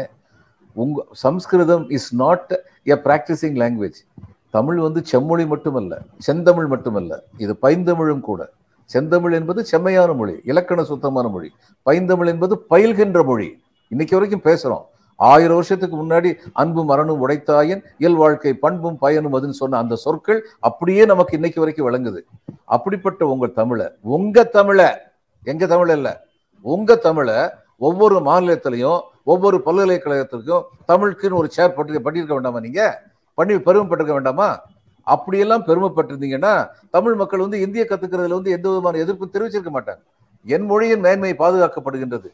[0.76, 2.52] உங்க Sanskrit is not
[2.94, 4.00] a practising language
[4.56, 5.94] Tamil வந்து செம்மொழி மட்டுமல்ல
[6.28, 8.42] செந்தமிழ் மட்டுமல்ல இது பைந்தமிழும் கூட.
[8.94, 11.50] செந்தமிழ் என்பது செம்மையான மொழி இலக்கண சுத்தமான மொழி.
[11.88, 13.48] பைந்தமிழ் என்பது பயில்கின்ற மொழி.
[13.92, 14.86] இன்னைக்கு வரைக்கும் பேசுகிறோம்
[15.20, 16.30] ஆயிரம் வருஷத்துக்கு முன்னாடி
[16.62, 21.88] அன்பு மரணும் உடைத்தாயன் இயல் வாழ்க்கை பண்பும் பயனும் அதுன்னு சொன்ன அந்த சொற்கள் அப்படியே நமக்கு இன்னைக்கு வரைக்கும்
[21.88, 22.20] விளங்குது.
[22.76, 24.90] அப்படிப்பட்ட உங்க தமிழை உங்க தமிழை
[25.52, 26.14] எங்க தமிழ் இல்லை
[26.66, 27.38] உங்க தமிழை
[27.88, 29.00] ஒவ்வொரு மாநிலத்திலையும்
[29.32, 32.82] ஒவ்வொரு பல்கலைக்கழகத்திற்கும் தமிழுக்குன்னு ஒரு சேர் பட்டி பண்ணியிருக்க வேண்டாமா நீங்க?
[33.38, 34.48] பண்ணி பெருமைப்பட்டிருக்க வேண்டாமா?
[35.14, 36.54] அப்படியெல்லாம் பெருமைப்பட்டிருந்தீங்கன்னா
[36.96, 40.02] தமிழ் மக்கள் வந்து இந்திய கத்துக்கிறதுல வந்து எந்த விதமான எதிர்ப்பும் தெரிவிச்சிருக்க மாட்டாங்க.
[40.56, 42.30] என் மொழியின் மேன்மை பாதுகாக்கப்படுகின்றது.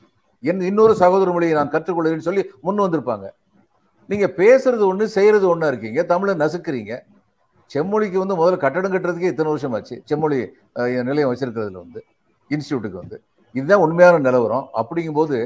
[0.50, 3.28] என் இன்னொரு சகோதர மொழியை நான் கற்றுக்கொள்கிறேன்னு சொல்லி முன் வந்திருப்பாங்க.
[4.12, 6.94] நீங்க பேசுறது ஒண்ணு செய்யறது ஒண்ணா இருக்கீங்க தமிழை நசுக்கிறீங்க.
[7.74, 10.40] செம்மொழிக்கு வந்து முதல்ல கட்டடம் கட்டுறதுக்கே இத்தனை வருஷம் ஆச்சு செம்மொழி
[11.10, 12.02] நிலையம் வச்சிருக்கிறதுல வந்து
[12.50, 13.18] இன்ஸ்டியூட்டுக்கு வந்து.
[13.56, 14.66] இதுதான் உண்மையான நிலவரம்.
[14.82, 15.38] அப்படிங்கும்போது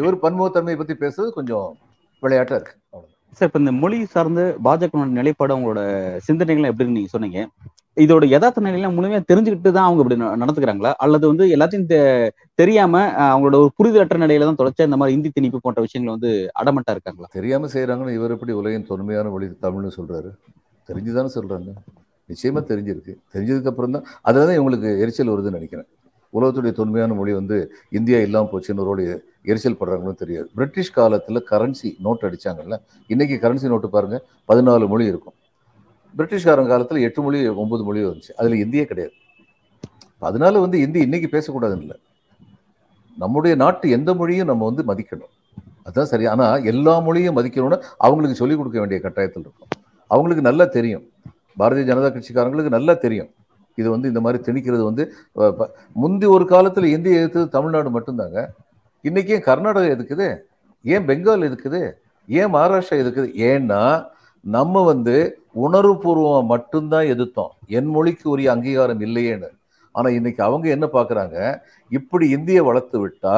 [0.00, 1.68] இவர் பன்முகத்தன்மையை பத்தி பேசுறது கொஞ்சம்
[2.22, 2.74] விளையாட்டா இருக்கு.
[3.38, 5.80] சார் இப்ப இந்த மொழி சார்ந்து பாஜக நிலைப்பாடு அவங்களோட
[6.26, 7.40] சிந்தனைகள் எப்படின்னு நீங்க சொன்னீங்க.
[7.96, 11.86] இதோட யதார்த்த நிலையெல்லாம் முழுமையா தெரிஞ்சுக்கிட்டு தான் அவங்க இப்படி நடத்துக்கிறாங்களா அல்லது வந்து எல்லாத்தையும்
[12.60, 12.94] தெரியாம
[13.26, 17.28] அவங்களோட ஒரு புரிதலற்ற நிலையில தான் தொடர்ச்சியா இந்த மாதிரி இந்தி திணிப்பு போன்ற விஷயங்கள் வந்து அடமட்டா இருக்காங்களா?
[17.38, 20.30] தெரியாம செய்யறாங்கன்னு இவர் எப்படி உலகின் தொன்மையான மொழி தமிழ்னு சொல்றாரு?
[20.88, 21.70] தெரிஞ்சுதானே சொல்றாங்க.
[22.28, 23.12] நிச்சயமா தெரிஞ்சிருக்கு.
[23.34, 25.88] தெரிஞ்சதுக்கு அப்புறம் தான் அதுல தான் இவங்களுக்கு எரிச்சல் வருதுன்னு நினைக்கிறேன்.
[26.36, 30.50] உலகத்துடைய தொன்மையான மொழி வந்து இந்தியா இல்லாமல் போச்சுன்னு ஒரு எரிச்சல் படுறாங்களும் தெரியாது.
[30.54, 35.34] பிரிட்டிஷ் காலத்தில் கரன்சி நோட் அடிச்சாங்கல்ல இன்னைக்கு கரன்சி நோட்டு பாருங்க பதினாலு மொழி இருக்கும்.
[36.18, 38.32] பிரிட்டிஷ்காரன் காலத்தில் எட்டு மொழி ஒன்பது மொழி வந்துச்சு.
[38.36, 39.14] அதில் இந்தியே கிடையாது.
[40.18, 41.96] அதனால வந்து இந்தி இன்னைக்கு பேசக்கூடாதுன்னு இல்லை.
[43.18, 45.34] நம்முடைய நாட்டு எந்த மொழியும் நம்ம வந்து மதிக்கணும்.
[45.82, 46.26] அதுதான் சரி.
[46.26, 49.68] ஆனால் எல்லா மொழியும் மதிக்கணும்னு அவங்களுக்கு சொல்லிக் கொடுக்க வேண்டிய கட்டாயத்தில் இருக்கும்.
[50.06, 51.02] அவங்களுக்கு நல்லா தெரியும்.
[51.58, 53.30] பாரதிய ஜனதா கட்சிக்காரங்களுக்கு நல்லா தெரியும்.
[53.80, 55.04] இது வந்து இந்த மாதிரி திணிக்கிறது வந்து
[56.02, 58.38] முந்தி ஒரு காலத்தில் இந்திய எதிர்த்தது தமிழ்நாடு மட்டும்தாங்க.
[59.04, 60.28] இன்றைக்கி ஏன் கர்நாடகா எதுக்குது?
[60.84, 61.80] ஏன் பெங்கால் எதுக்குது?
[62.28, 63.28] ஏன் மகாராஷ்டிரா எதுக்குது?
[63.50, 63.82] ஏன்னா
[64.44, 65.16] நம்ம வந்து
[65.66, 67.52] உணர்வுபூர்வம் மட்டும்தான் எதிர்த்தோம்.
[67.76, 69.50] என் மொழிக்கு உரிய அங்கீகாரம் இல்லையேன்னு.
[69.94, 71.36] ஆனால் இன்னைக்கு அவங்க என்ன பார்க்குறாங்க
[71.92, 73.36] இப்படி இந்தியை வளர்த்து விட்டா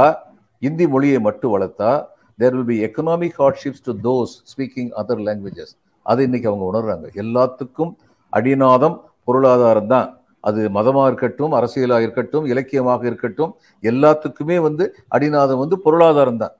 [0.62, 1.90] இந்தி மொழியை மட்டும் வளர்த்தா
[2.38, 5.74] there will be economic hardships to those speaking other languages
[6.06, 7.06] அதை இன்னைக்கு அவங்க உணர்றாங்க.
[7.22, 7.92] எல்லாத்துக்கும்
[8.32, 8.96] அடிநாதம்
[9.28, 10.08] பொருளாதாரம் தான்
[10.44, 14.84] அது மதமாக இருக்கட்டும் அரசியலாக இருக்கட்டும் இலக்கியமாக இருக்கட்டும் எல்லாத்துக்குமே வந்து
[15.16, 16.54] அடிநாதம் வந்து பொருளாதாரம் தான்.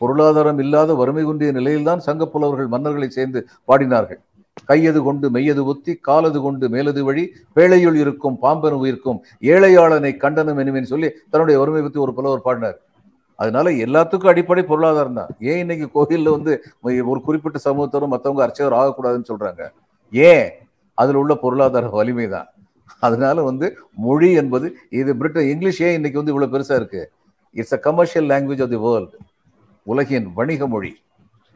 [0.00, 4.20] பொருளாதாரம் இல்லாத வறுமை குன்றிய நிலையில்தான் சங்க புலவர்கள் மன்னர்களை சேர்ந்து பாடினார்கள்.
[4.70, 7.24] கையது கொண்டு மெய்யது ஒத்தி காலது கொண்டு மேலது வழி
[7.56, 9.18] பேழையுள் இருக்கும் பாம்பன் உயிர்க்கும்
[9.52, 12.78] ஏழையாளனை கண்டனம் எனுமேன்னு சொல்லி தன்னுடைய வறுமை பற்றி ஒரு புலவர் பாடினார்.
[13.38, 15.30] அதனால எல்லாத்துக்கும் அடிப்படை பொருளாதாரம் தான்.
[15.50, 16.52] ஏன் இன்னைக்கு கோயிலில் வந்து
[17.12, 19.62] ஒரு குறிப்பிட்ட சமூகத்தரும் மற்றவங்க அர்ச்சகர் ஆகக்கூடாதுன்னு சொல்றாங்க?
[20.12, 20.48] ஏன்?
[20.98, 22.48] அதில் உள்ள பொருளாதார வலிமை தான்
[22.98, 27.10] அதனால வந்து மொழி என்பது இது பிரிட்டன் இங்கிலீஷே இன்னைக்கு வந்து இவ்வளவு பெருசா இருக்கு?
[27.52, 29.18] It's a commercial language of the world
[29.82, 30.96] உலகின் வணிக மொழி.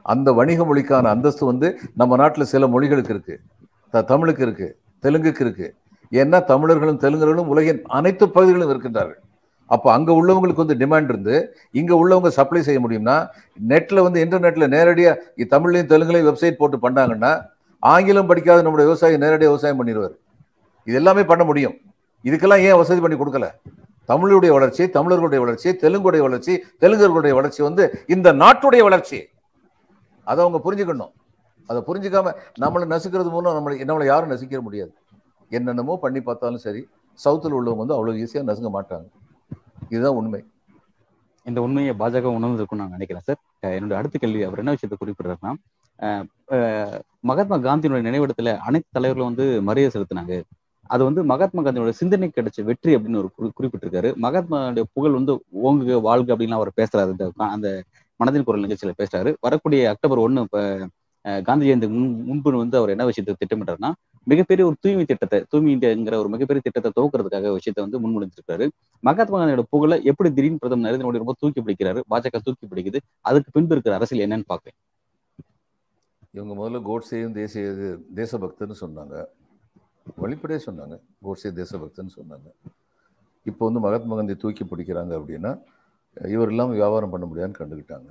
[0.02, 3.40] அந்த வணிக மொழிக்கான அந்தஸ்து வந்து நம்ம நாட்டில் சில மொழிகளுக்கு இருக்கு.
[3.90, 5.74] த- தமிழுக்கு இருக்கு தெலுங்குக்கு இருக்கு.
[6.10, 9.22] ஏன்னா தமிழர்களும் தெலுங்கர்களும் உலகின் அனைத்து பகுதிகளிலும் இருக்கின்றார்கள்.
[9.66, 13.26] அப்போ அங்கே உள்ளவங்களுக்கு வந்து டிமாண்ட் இருந்து இங்கே உள்ளவங்க சப்ளை செய்ய முடியும்னா
[13.68, 17.42] நெட்டில் வந்து இன்டர்நெட்டில் நேரடியாக தமிழ்லையும் தெலுங்குலையும் வெப்சைட் போட்டு பண்ணாங்கன்னா
[17.78, 20.23] ஆங்கிலம் படிக்காத நம்முடைய விவசாயி நேரடியாக விவசாயம் பண்ணிடுவார்.
[20.84, 21.76] இது எல்லாமே பண்ண முடியும்.
[22.24, 23.46] இதுக்கெல்லாம் ஏன் வசதி பண்ணி கொடுக்கல?
[24.08, 29.18] தமிழுடைய வளர்ச்சி தமிழர்களுடைய வளர்ச்சி தெலுங்குடைய வளர்ச்சி தெலுங்கர்களுடைய வளர்ச்சி வந்து இந்த நாட்டுடைய வளர்ச்சி.
[30.24, 31.12] அதை அவங்க புரிஞ்சுக்கணும்.
[31.66, 32.26] அதை புரிஞ்சுக்காம
[32.60, 34.92] நம்மளை நசுக்கிறது மூலம் நம்மளை நம்மளை யாரும் நசிக்க முடியாது.
[35.48, 36.82] என்னென்னமோ பண்ணி பார்த்தாலும் சரி
[37.24, 39.06] சவுத்தில் உள்ளவங்க வந்து அவ்வளோ ஈஸியாக நசுங்க மாட்டாங்க.
[39.88, 40.40] இதுதான் உண்மை.
[41.44, 43.40] இந்த உண்மையை பாஜக உணர்ந்திருக்கும் நான் நினைக்கிறேன் சார்.
[43.64, 45.52] அஹ் என்னோட அடுத்த கேள்வி அவர் என்ன விஷயத்தை குறிப்பிடுறாருன்னா
[47.20, 50.42] மகாத்மா காந்தியினுடைய நினைவிடத்துல அனைத்து தலைவர்களும் வந்து மரியாதை செலுத்தினாங்க.
[50.94, 54.10] அது வந்து மகாத்மா காந்தியோட சிந்தனை கிடைச்ச வெற்றி அப்படின்னு ஒரு குறிப்பிட்டிருக்காரு.
[54.24, 55.32] மகாத்மாவுடைய புகழ் வந்து
[55.68, 57.12] ஓங்குக வாழ்க அப்படின்னு அவர் பேசுறாரு.
[57.14, 57.68] இந்த அந்த
[58.20, 59.30] மனதின் குரல் நிகழ்ச்சியில பேசுறாரு.
[59.46, 60.60] வரக்கூடிய அக்டோபர் ஒன்னு இப்ப
[61.48, 63.90] காந்தி ஜெயந்தி முன் முன்பு வந்து அவர் என்ன விஷயத்தை திட்டமிட்டாருன்னா
[64.26, 68.66] மிகப்பெரிய ஒரு தூய்மை திட்டத்தை தூய்மை இந்தியாங்கிற ஒரு மிகப்பெரிய திட்டத்தை துவக்கிறதுக்காக விஷயத்தை வந்து முன்மொழிஞ்சிருக்காரு
[69.04, 73.54] மகாத்மா காந்தியோட புகழை எப்படி திடீர்னு பிரதமர் நரேந்திர மோடி ரொம்ப தூக்கி பிடிக்கிறாரு பாஜக தூக்கி பிடிக்குது அதுக்கு
[73.56, 74.78] பின்பு இருக்கிற அரசியல் என்னன்னு பாக்குறேன்
[76.36, 77.64] இவங்க முதல்ல கோட்ஸையும் தேசிய
[78.20, 79.16] தேசபக்தன்னு சொன்னாங்க.
[80.22, 80.96] வெளிப்படையாக சொன்னாங்க.
[81.24, 82.48] கோட்ஸே தேசபக்தன்னு சொன்னாங்க.
[83.50, 85.52] இப்போ வந்து மகாத்மா காந்தி தூக்கி பிடிக்கிறாங்க அப்படின்னா
[86.34, 88.10] இவர் இல்லாமல் வியாபாரம் பண்ண முடியாதுன்னு கண்டுக்கிட்டாங்க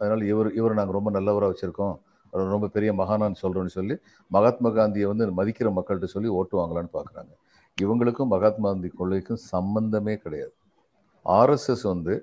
[0.00, 1.94] அதனால் இவர் இவர் நாங்கள் ரொம்ப நல்லவராக வச்சுருக்கோம்.
[2.32, 3.94] அவர் ரொம்ப பெரிய மகானான்னு சொல்கிறோன்னு சொல்லி
[4.30, 7.32] மகாத்மா காந்தியை வந்து மதிக்கிற மக்கள்கிட்ட சொல்லி ஓட்டு வாங்கலான்னு பார்க்குறாங்க
[7.78, 10.54] இவங்களுக்கும் மகாத்மா காந்தி கொள்கைக்கும் சம்பந்தமே கிடையாது.
[11.26, 12.14] ஆர்எஸ்எஸ் வந்து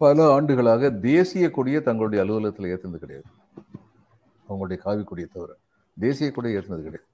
[0.00, 3.28] பல ஆண்டுகளாக தேசிய கொடியை தங்களுடைய அலுவலகத்தில் ஏற்றுனது கிடையாது.
[4.48, 5.52] அவங்களுடைய காவி கொடியை தவிர
[5.96, 7.09] தேசிய கொடியை ஏற்றுனது கிடையாது.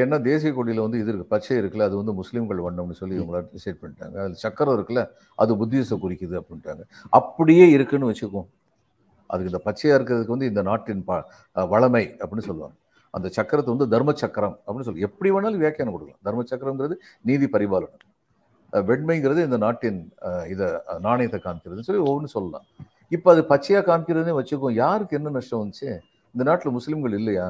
[0.00, 3.80] ஏன்னா தேசிய கொடியில் வந்து இது இருக்குது பச்சை இருக்குல்ல அது வந்து முஸ்லீம்கள் வண்ணம்னு சொல்லி இவங்கள டிசைட்
[3.80, 4.14] பண்ணிட்டாங்க.
[4.22, 5.02] அதில் சக்கரம் இருக்குல்ல
[5.42, 6.84] அது புத்திசத்தை குறிக்குது அப்படின்ட்டாங்க.
[7.18, 8.46] அப்படியே இருக்குன்னு வச்சுக்கோம்
[9.32, 11.18] அதுக்கு இந்த பச்சையாக இருக்கிறதுக்கு வந்து இந்த நாட்டின் ப
[11.74, 12.76] வளமை அப்படின்னு சொல்லுவாங்க.
[13.16, 16.20] அந்த சக்கரத்தை வந்து தர்ம சக்கரம் அப்படின்னு சொல்லி எப்படி வேணாலும் வியாக்கியானம் கொடுக்கலாம்.
[16.28, 16.96] தர்ம சக்கரங்கிறது
[17.30, 18.06] நீதி பரிபாலனம்.
[18.88, 19.98] வெண்மைங்கிறது இந்த நாட்டின்
[20.52, 20.66] இதை
[21.06, 22.66] நாணயத்தை காமிக்கிறதுன்னு சொல்லி ஒவ்வொன்று சொல்லலாம்.
[23.16, 25.90] இப்போ அது பச்சையாக காமிக்கிறதுனே வச்சுக்கோம் யாருக்கு என்ன நஷ்டம் வந்துச்சு?
[26.34, 27.46] இந்த நாட்டில் முஸ்லீம்கள் இல்லையா?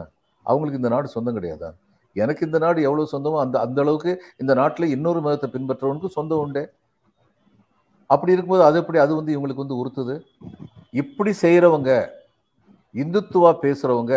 [0.46, 1.70] அவங்களுக்கு இந்த நாடு சொந்தம் கிடையாதா?
[2.16, 6.62] எனக்கு இந்த நாடு எவ்வளவு சொந்தமோ அந்த அந்த அளவுக்கு இந்த நாட்டில் இன்னொரு மதத்தை பின்பற்றவனுக்கு சொந்தம் உண்டு.
[8.11, 10.14] அப்படி இருக்கும்போது அது எப்படி அது வந்து இவங்களுக்கு வந்து உறுத்துது?
[11.03, 11.90] இப்படி செய்யறவங்க
[12.94, 14.14] இந்துத்துவா பேசுறவங்க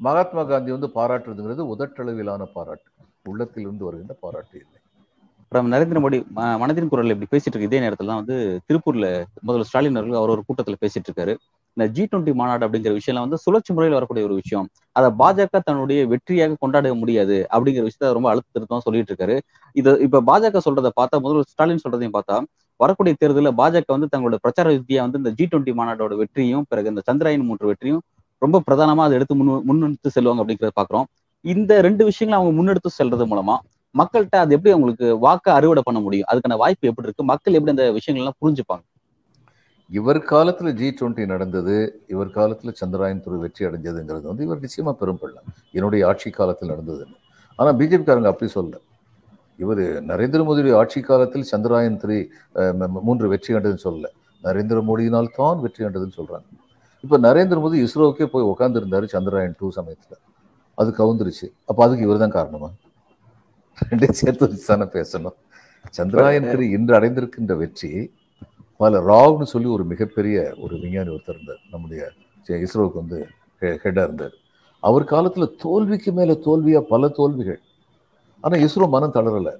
[0.00, 2.88] மகாத்மா காந்தி வந்து பாராட்டுறதுங்கிறது உதட்டளவிலான பாராட்டு.
[3.30, 4.78] உள்ளத்தில் இருந்து வருகின்ற பாராட்டு இல்லை.
[5.42, 6.18] அப்புறம் நரேந்திர மோடி
[6.62, 8.36] மனதின் குரல் இப்படி பேசிட்டு இருக்கு இதே நேரத்தில் தான் வந்து
[8.68, 9.08] திருப்பூர்ல
[9.46, 11.34] முதல்வர் ஸ்டாலின் அவர்கள் அவர் ஒரு கூட்டத்துல பேசிட்டு இருக்காரு.
[11.76, 14.66] இந்த ஜி டுவெண்ட்டி மாநாடு அப்படிங்கிற விஷயம் வந்து சுழற்சி முறையில் வரக்கூடிய ஒரு விஷயம்.
[14.96, 19.36] அதை பாஜக தன்னுடைய வெற்றியாக கொண்டாட முடியாது அப்படிங்கிற விஷயத்த ரொம்ப அழுத்த திருத்தம் சொல்லிட்டு இருக்காரு.
[19.76, 22.38] இது இப்ப பாஜக சொல்றதை பார்த்தா முதல்ல ஸ்டாலின் சொல்றதையும் பார்த்தா
[22.80, 27.02] வரக்கூடிய தேர்தலில் பாஜக வந்து தங்களோட பிரச்சார யுக்தியா வந்து இந்த ஜி டுவெண்ட்டி மாநாட்டோட வெற்றியும் பிறகு இந்த
[27.08, 28.02] சந்திராயன் மூன்று வெற்றியும்
[28.42, 31.06] ரொம்ப பிரதானமா அதை எடுத்து முன் முன்னெடுத்து செல்வாங்க அப்படிங்கறத பாக்குறோம்
[31.44, 33.56] இந்த ரெண்டு விஷயங்களை அவங்க முன்னெடுத்து செல்றது மூலமா
[33.94, 36.28] மக்கள்கிட்ட அது எப்படி அவங்களுக்கு வாக்க அறுவடை பண்ண முடியும்?
[36.30, 37.24] அதுக்கான வாய்ப்பு எப்படி இருக்கு?
[37.32, 38.84] மக்கள் எப்படி அந்த விஷயங்கள் எல்லாம் புரிஞ்சுப்பாங்க?
[39.94, 41.74] இவர் காலத்தில் ஜி டுவெண்ட்டி நடந்தது
[42.12, 47.16] இவர் காலத்தில் சந்திராயன் துறை வெற்றி அடைஞ்சதுங்கிறது வந்து இவர் நிச்சயமா பெரும்படலாம் என்னுடைய ஆட்சி காலத்தில் நடந்ததுன்னு.
[47.58, 48.80] ஆனால் பிஜேபிக்காரங்க அப்படி சொல்லலை.
[49.64, 52.16] இவர் நரேந்திர மோடியுடைய ஆட்சி காலத்தில் சந்திராயன் த்ரீ
[53.08, 54.08] மூன்று வெற்றி கண்டதுன்னு சொல்லல.
[54.48, 56.46] நரேந்திர மோடியினால் தான் வெற்றி கண்டதுன்னு சொல்றாங்க.
[57.04, 60.20] இப்ப நரேந்திர மோடி இஸ்ரோவுக்கே போய் உட்காந்துருந்தார் சந்திராயன் டூ சமயத்தில்.
[60.80, 61.46] அது கவுந்துருச்சு.
[61.68, 62.68] அப்போ அதுக்கு இவர் தான் காரணமா?
[63.90, 65.36] ரெண்டே சேர்த்து வச்சு தானே பேசணும்.
[65.96, 67.90] சந்திராயன் த்ரீ இன்று அடைந்திருக்கின்ற வெற்றி
[68.80, 71.62] பல ராவ்னு சொல்லி ஒரு மிகப்பெரிய ஒரு விஞ்ஞானி ஒருத்தர் இருந்தார்.
[71.72, 72.00] நம்முடைய
[72.64, 73.18] இஸ்ரோவுக்கு வந்து
[73.84, 74.34] ஹெட்டாக இருந்தார்.
[74.82, 77.60] அவர் காலத்தில் தோல்விக்கு மேலே தோல்வியாக பல தோல்விகள்.
[78.44, 79.54] ஆனால் இஸ்ரோ மனம் தளரலை.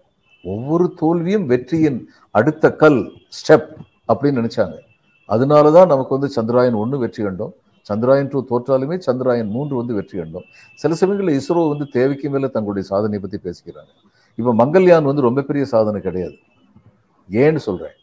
[0.45, 2.01] ஒவ்வொரு தோல்வியும் வெற்றியின்
[2.39, 3.01] அடுத்த கல்
[3.39, 3.71] ஸ்டெப்
[4.11, 4.77] அப்படின்னு நினச்சாங்க.
[5.35, 7.55] அதனால தான் நமக்கு வந்து சந்திராயன் ஒன்று வெற்றி கண்டோம்.
[7.87, 10.47] சந்திராயன் டூ தோற்றாலுமே சந்திராயன் மூன்று வந்து வெற்றி கண்டோம்.
[10.83, 13.93] சில சமயங்களில் இஸ்ரோ வந்து தேவைக்கு மேலே தங்களுடைய சாதனையை பற்றி பேசிக்கிறாங்க.
[14.39, 16.37] இப்போ மங்கள்யான் வந்து ரொம்ப பெரிய சாதனை கிடையாது.
[17.29, 17.97] ஏன்னு சொல்கிறேன்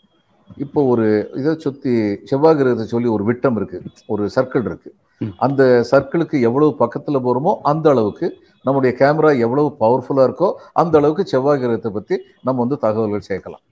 [0.57, 1.05] இப்போ ஒரு
[1.39, 1.91] இதை சுத்தி
[2.29, 3.79] செவ்வாய் கிரகத்தை சொல்லி ஒரு விட்டம் இருக்கு.
[4.07, 4.89] ஒரு சர்க்கிள் இருக்கு.
[5.37, 5.61] அந்த
[5.91, 8.27] சர்க்கிளுக்கு எவ்வளவு பக்கத்துல போகிறோமோ அந்த அளவுக்கு
[8.65, 13.63] நம்முடைய கேமரா எவ்வளவு பவர்ஃபுல்லா இருக்கோ அந்த அளவுக்கு செவ்வாய் கிரகத்தை பத்தி நம்ம வந்து தகவல்கள் சேர்க்கலாம்.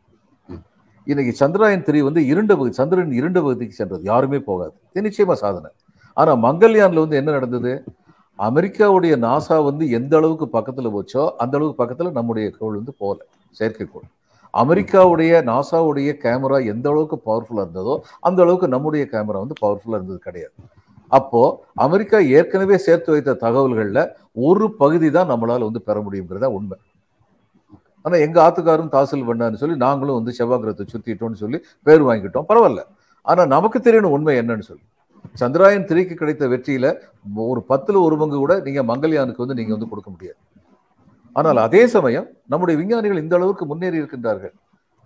[1.08, 4.04] இன்னைக்கு சந்திராயன் த்ரீ வந்து இரண்டு பகுதி சந்திரன் இரண்டு பகுதிக்கு சென்றது.
[4.04, 4.74] யாருமே போகாது.
[4.94, 5.70] இது நிச்சயமா சாதனை.
[6.18, 7.84] ஆனா மங்கள்யான்ல வந்து என்ன நடந்தது?
[8.40, 13.20] அமெரிக்காவுடைய நாசா வந்து எந்த அளவுக்கு பக்கத்துல போச்சோ அந்த அளவுக்கு பக்கத்துல நம்முடைய கோள் வந்து போகல.
[13.60, 14.08] செயற்கைக்கோள்.
[14.54, 17.96] அமெரிக்காவுடைய நாசாவுடைய கேமரா எந்த அளவுக்கு பவர்ஃபுல்லா இருந்ததோ
[18.28, 20.56] அந்த அளவுக்கு நம்முடைய கேமரா வந்து பவர்ஃபுல்லா இருந்தது கிடையாது.
[21.12, 21.42] அப்போ
[21.86, 24.02] அமெரிக்கா ஏற்கனவே சேர்த்து வைத்த தகவல்கள்ல
[24.50, 26.78] ஒரு பகுதி தான் நம்மளால் வந்து பெற முடியுங்கிறதா உண்மை.
[28.06, 32.84] ஆனா எங்க ஆத்துக்காரும் தாசில் பண்ணான்னு சொல்லி நாங்களும் வந்து செவ்வாக்கிரத்தை சுற்றிட்டோம்னு சொல்லி பேர் வாங்கிட்டோம் பரவாயில்ல.
[33.26, 34.86] ஆனால் நமக்கு தெரியணும் உண்மை என்னன்னு சொல்லி.
[35.42, 36.88] சந்திராயன் திரிக்கு கிடைத்த வெற்றியில
[37.52, 40.40] ஒரு பத்தில் ஒரு பங்கு கூட நீங்க மங்கள்யானுக்கு வந்து நீங்கள் வந்து கொடுக்க முடியாது.
[41.36, 44.54] ஆனால் அதே சமயம் நம்முடைய விஞ்ஞானிகள் இந்த அளவுக்கு முன்னேறி இருக்கின்றார்கள்.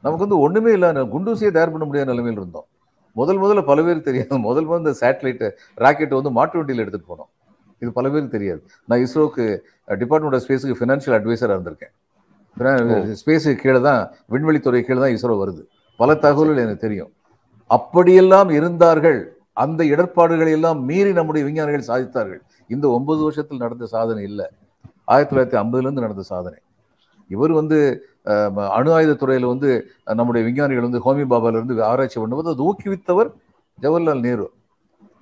[0.03, 2.67] நமக்கு வந்து ஒண்ணுமே இல்லாத குண்டூசியை தயார் பண்ண முடியாத நிலைமையில் இருந்தோம்.
[3.19, 4.39] முதல் முதல்ல பல பேருக்கு தெரியாது.
[4.47, 5.43] முதல் முதல் இந்த சேட்டலைட்
[5.83, 7.29] ராக்கெட்டை வந்து மாட்டு வண்டியில் எடுத்துட்டு போனோம்.
[7.81, 8.61] இது பல பேருக்கு தெரியாது.
[8.89, 9.45] நான் இஸ்ரோக்கு
[10.01, 11.93] டிபார்ட்மெண்ட் ஆஃப் ஸ்பேஸுக்கு ஃபினான்ஷியல் அட்வைசராக இருந்திருக்கேன்.
[13.21, 14.01] ஸ்பேஸுக்கு கீழே தான்
[14.33, 15.63] விண்வெளித்துறை கீழே தான் இஸ்ரோ வருது.
[16.01, 17.11] பல தகவல்கள் எனக்கு தெரியும்.
[17.69, 19.19] அப்படியெல்லாம் இருந்தார்கள்.
[19.63, 22.41] அந்த இடர்பாடுகளை எல்லாம் மீறி நம்முடைய விஞ்ஞானிகள் சாதித்தார்கள்.
[22.75, 24.47] இந்த ஒன்பது வருஷத்தில் நடந்த சாதனை இல்லை.
[25.13, 26.59] ஆயிரத்தி தொள்ளாயிரத்தி ஐம்பதுலேருந்து நடந்த சாதனை.
[27.29, 27.77] இவர் வந்து
[28.77, 29.13] அணு ஆயுத
[29.53, 29.69] வந்து
[30.19, 31.63] நம்முடைய விஞ்ஞானிகள் வந்து ஹோமி பாபால
[31.93, 33.29] ஆராய்ச்சி பண்ணும்போது அது ஊக்குவித்தவர்
[33.83, 34.47] ஜவஹர்லால் நேரு.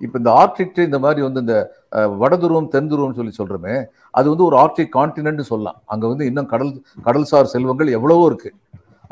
[0.04, 1.56] இப்போ இந்த ஆர்டிக் இந்த மாதிரி வந்து இந்த
[2.20, 3.74] வடதுருவம் தென்துருவம்னு சொல்லி சொல்கிறோமே
[4.18, 5.78] அது வந்து ஒரு ஆர்டிக் கான்டினென்ட் சொல்லலாம்.
[5.92, 6.72] அங்கே வந்து இன்னும் கடல்
[7.06, 8.56] கடல்சார் செல்வங்கள் எவ்வளவோ இருக்குது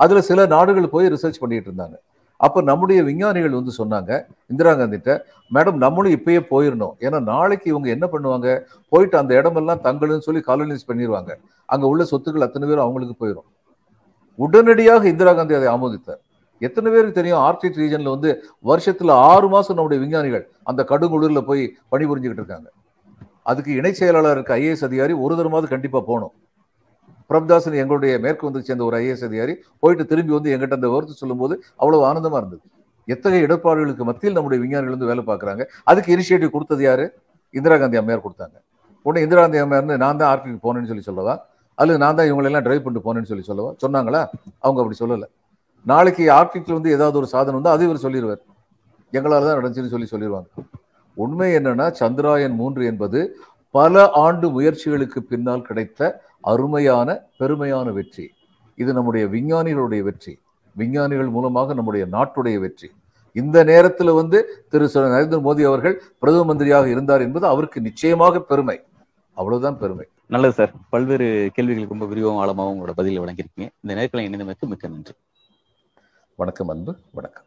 [0.02, 1.96] அதில் சில நாடுகள் போய் ரிசர்ச் பண்ணிகிட்டு இருந்தாங்க.
[2.42, 4.10] அப்போ நம்முடைய விஞ்ஞானிகள் வந்து சொன்னாங்க
[4.52, 5.10] இந்திரா காந்திட்ட
[5.56, 8.48] மேடம் நம்மளும் இப்பயே போயிடணும் ஏன்னா நாளைக்கு இவங்க என்ன பண்ணுவாங்க?
[8.92, 11.32] போயிட்டு அந்த இடமெல்லாம் தங்களுன்னு சொல்லி காலனைஸ் பண்ணிடுவாங்க
[11.74, 13.48] அங்க உள்ள சொத்துக்கள் அத்தனை பேரும் அவங்களுக்கு போயிடும்
[14.38, 16.20] உடனடியாக இந்திரா காந்தி அதை ஆமோதித்தார்.
[16.66, 17.40] எத்தனை பேருக்கு தெரியும்?
[17.46, 18.30] ஆர்டிக் ரீஜனில் வந்து
[18.70, 22.68] வருஷத்துல ஆறு மாதம் நம்முடைய விஞ்ஞானிகள் அந்த கடுங்குளிரில் போய் பணிபுரிஞ்சுக்கிட்டு இருக்காங்க.
[23.50, 26.32] அதுக்கு இணை செயலாளர் இருக்க ஐஏஎஸ் அதிகாரி ஒரு தரமாவது கண்டிப்பாக போகணும்.
[27.32, 31.54] பிரபதாசன் எங்களுடைய மேற்கு வந்து சேர்ந்த ஒரு ஐஏஎஸ் அதிகாரி போயிட்டு திரும்பி வந்து எங்கிட்ட அந்த விவரத்தை சொல்லும்போது
[31.82, 32.62] அவ்வளவு ஆனந்தமா இருந்தது.
[33.08, 35.62] எத்தகைய இடர்பாடுகளுக்கு மத்தியில் நம்முடைய விஞ்ஞானிகள் வந்து வேலை பார்க்குறாங்க?
[35.90, 37.06] அதுக்கு இனிஷியேட்டிவ் கொடுத்தது யாரு?
[37.54, 38.56] இந்திரா காந்தி அம்மையார் கொடுத்தாங்க.
[39.06, 41.34] உடனே இந்திரா காந்தி அம்மையார் நான் தான் ஆர்டிக் போனேன்னு சொல்லி சொல்லவா?
[41.78, 43.70] அல்லது நான் தான் இவங்களெல்லாம் டிரைவ் பண்ணிட்டு போனேன்னு சொல்லி சொல்லவா?
[43.84, 44.20] சொன்னாங்களா?
[44.64, 45.28] அவங்க அப்படி சொல்லலை.
[45.90, 48.42] நாளைக்கு ஆர்டிக்கில் வந்து ஏதாவது ஒரு சாதனம் வந்து அது இவர் சொல்லிடுவார்
[49.12, 50.48] எங்களால் தான் நடந்துச்சுன்னு சொல்லி சொல்லிடுவாங்க
[51.16, 53.20] உண்மை என்னன்னா சந்திராயன் மூன்று என்பது
[53.74, 56.00] பல ஆண்டு முயற்சிகளுக்கு பின்னால் கிடைத்த
[56.42, 58.30] அருமையான பெருமையான வெற்றி.
[58.76, 60.38] இது நம்முடைய விஞ்ஞானிகளுடைய வெற்றி.
[60.74, 62.90] விஞ்ஞானிகள் மூலமாக நம்முடைய நாட்டுடைய வெற்றி.
[63.32, 68.80] இந்த நேரத்தில் வந்து திரு நரேந்திர மோடி அவர்கள் பிரதம மந்திரியாக இருந்தார் என்பது அவருக்கு நிச்சயமாக பெருமை.
[69.34, 70.06] அவ்வளவுதான் பெருமை.
[70.26, 70.72] நல்லது சார்.
[70.90, 73.68] பல்வேறு கேள்விகளுக்கு ரொம்ப விரிவாகவும் ஆழமாகவும் உங்களோட பதிலை வழங்கியிருக்கீங்க.
[73.82, 75.12] இந்த நேரத்தில் இணைந்தமைக்கு மிக்க நன்றி.
[76.34, 76.96] வணக்கம் அன்பு.
[77.10, 77.44] வணக்கம்.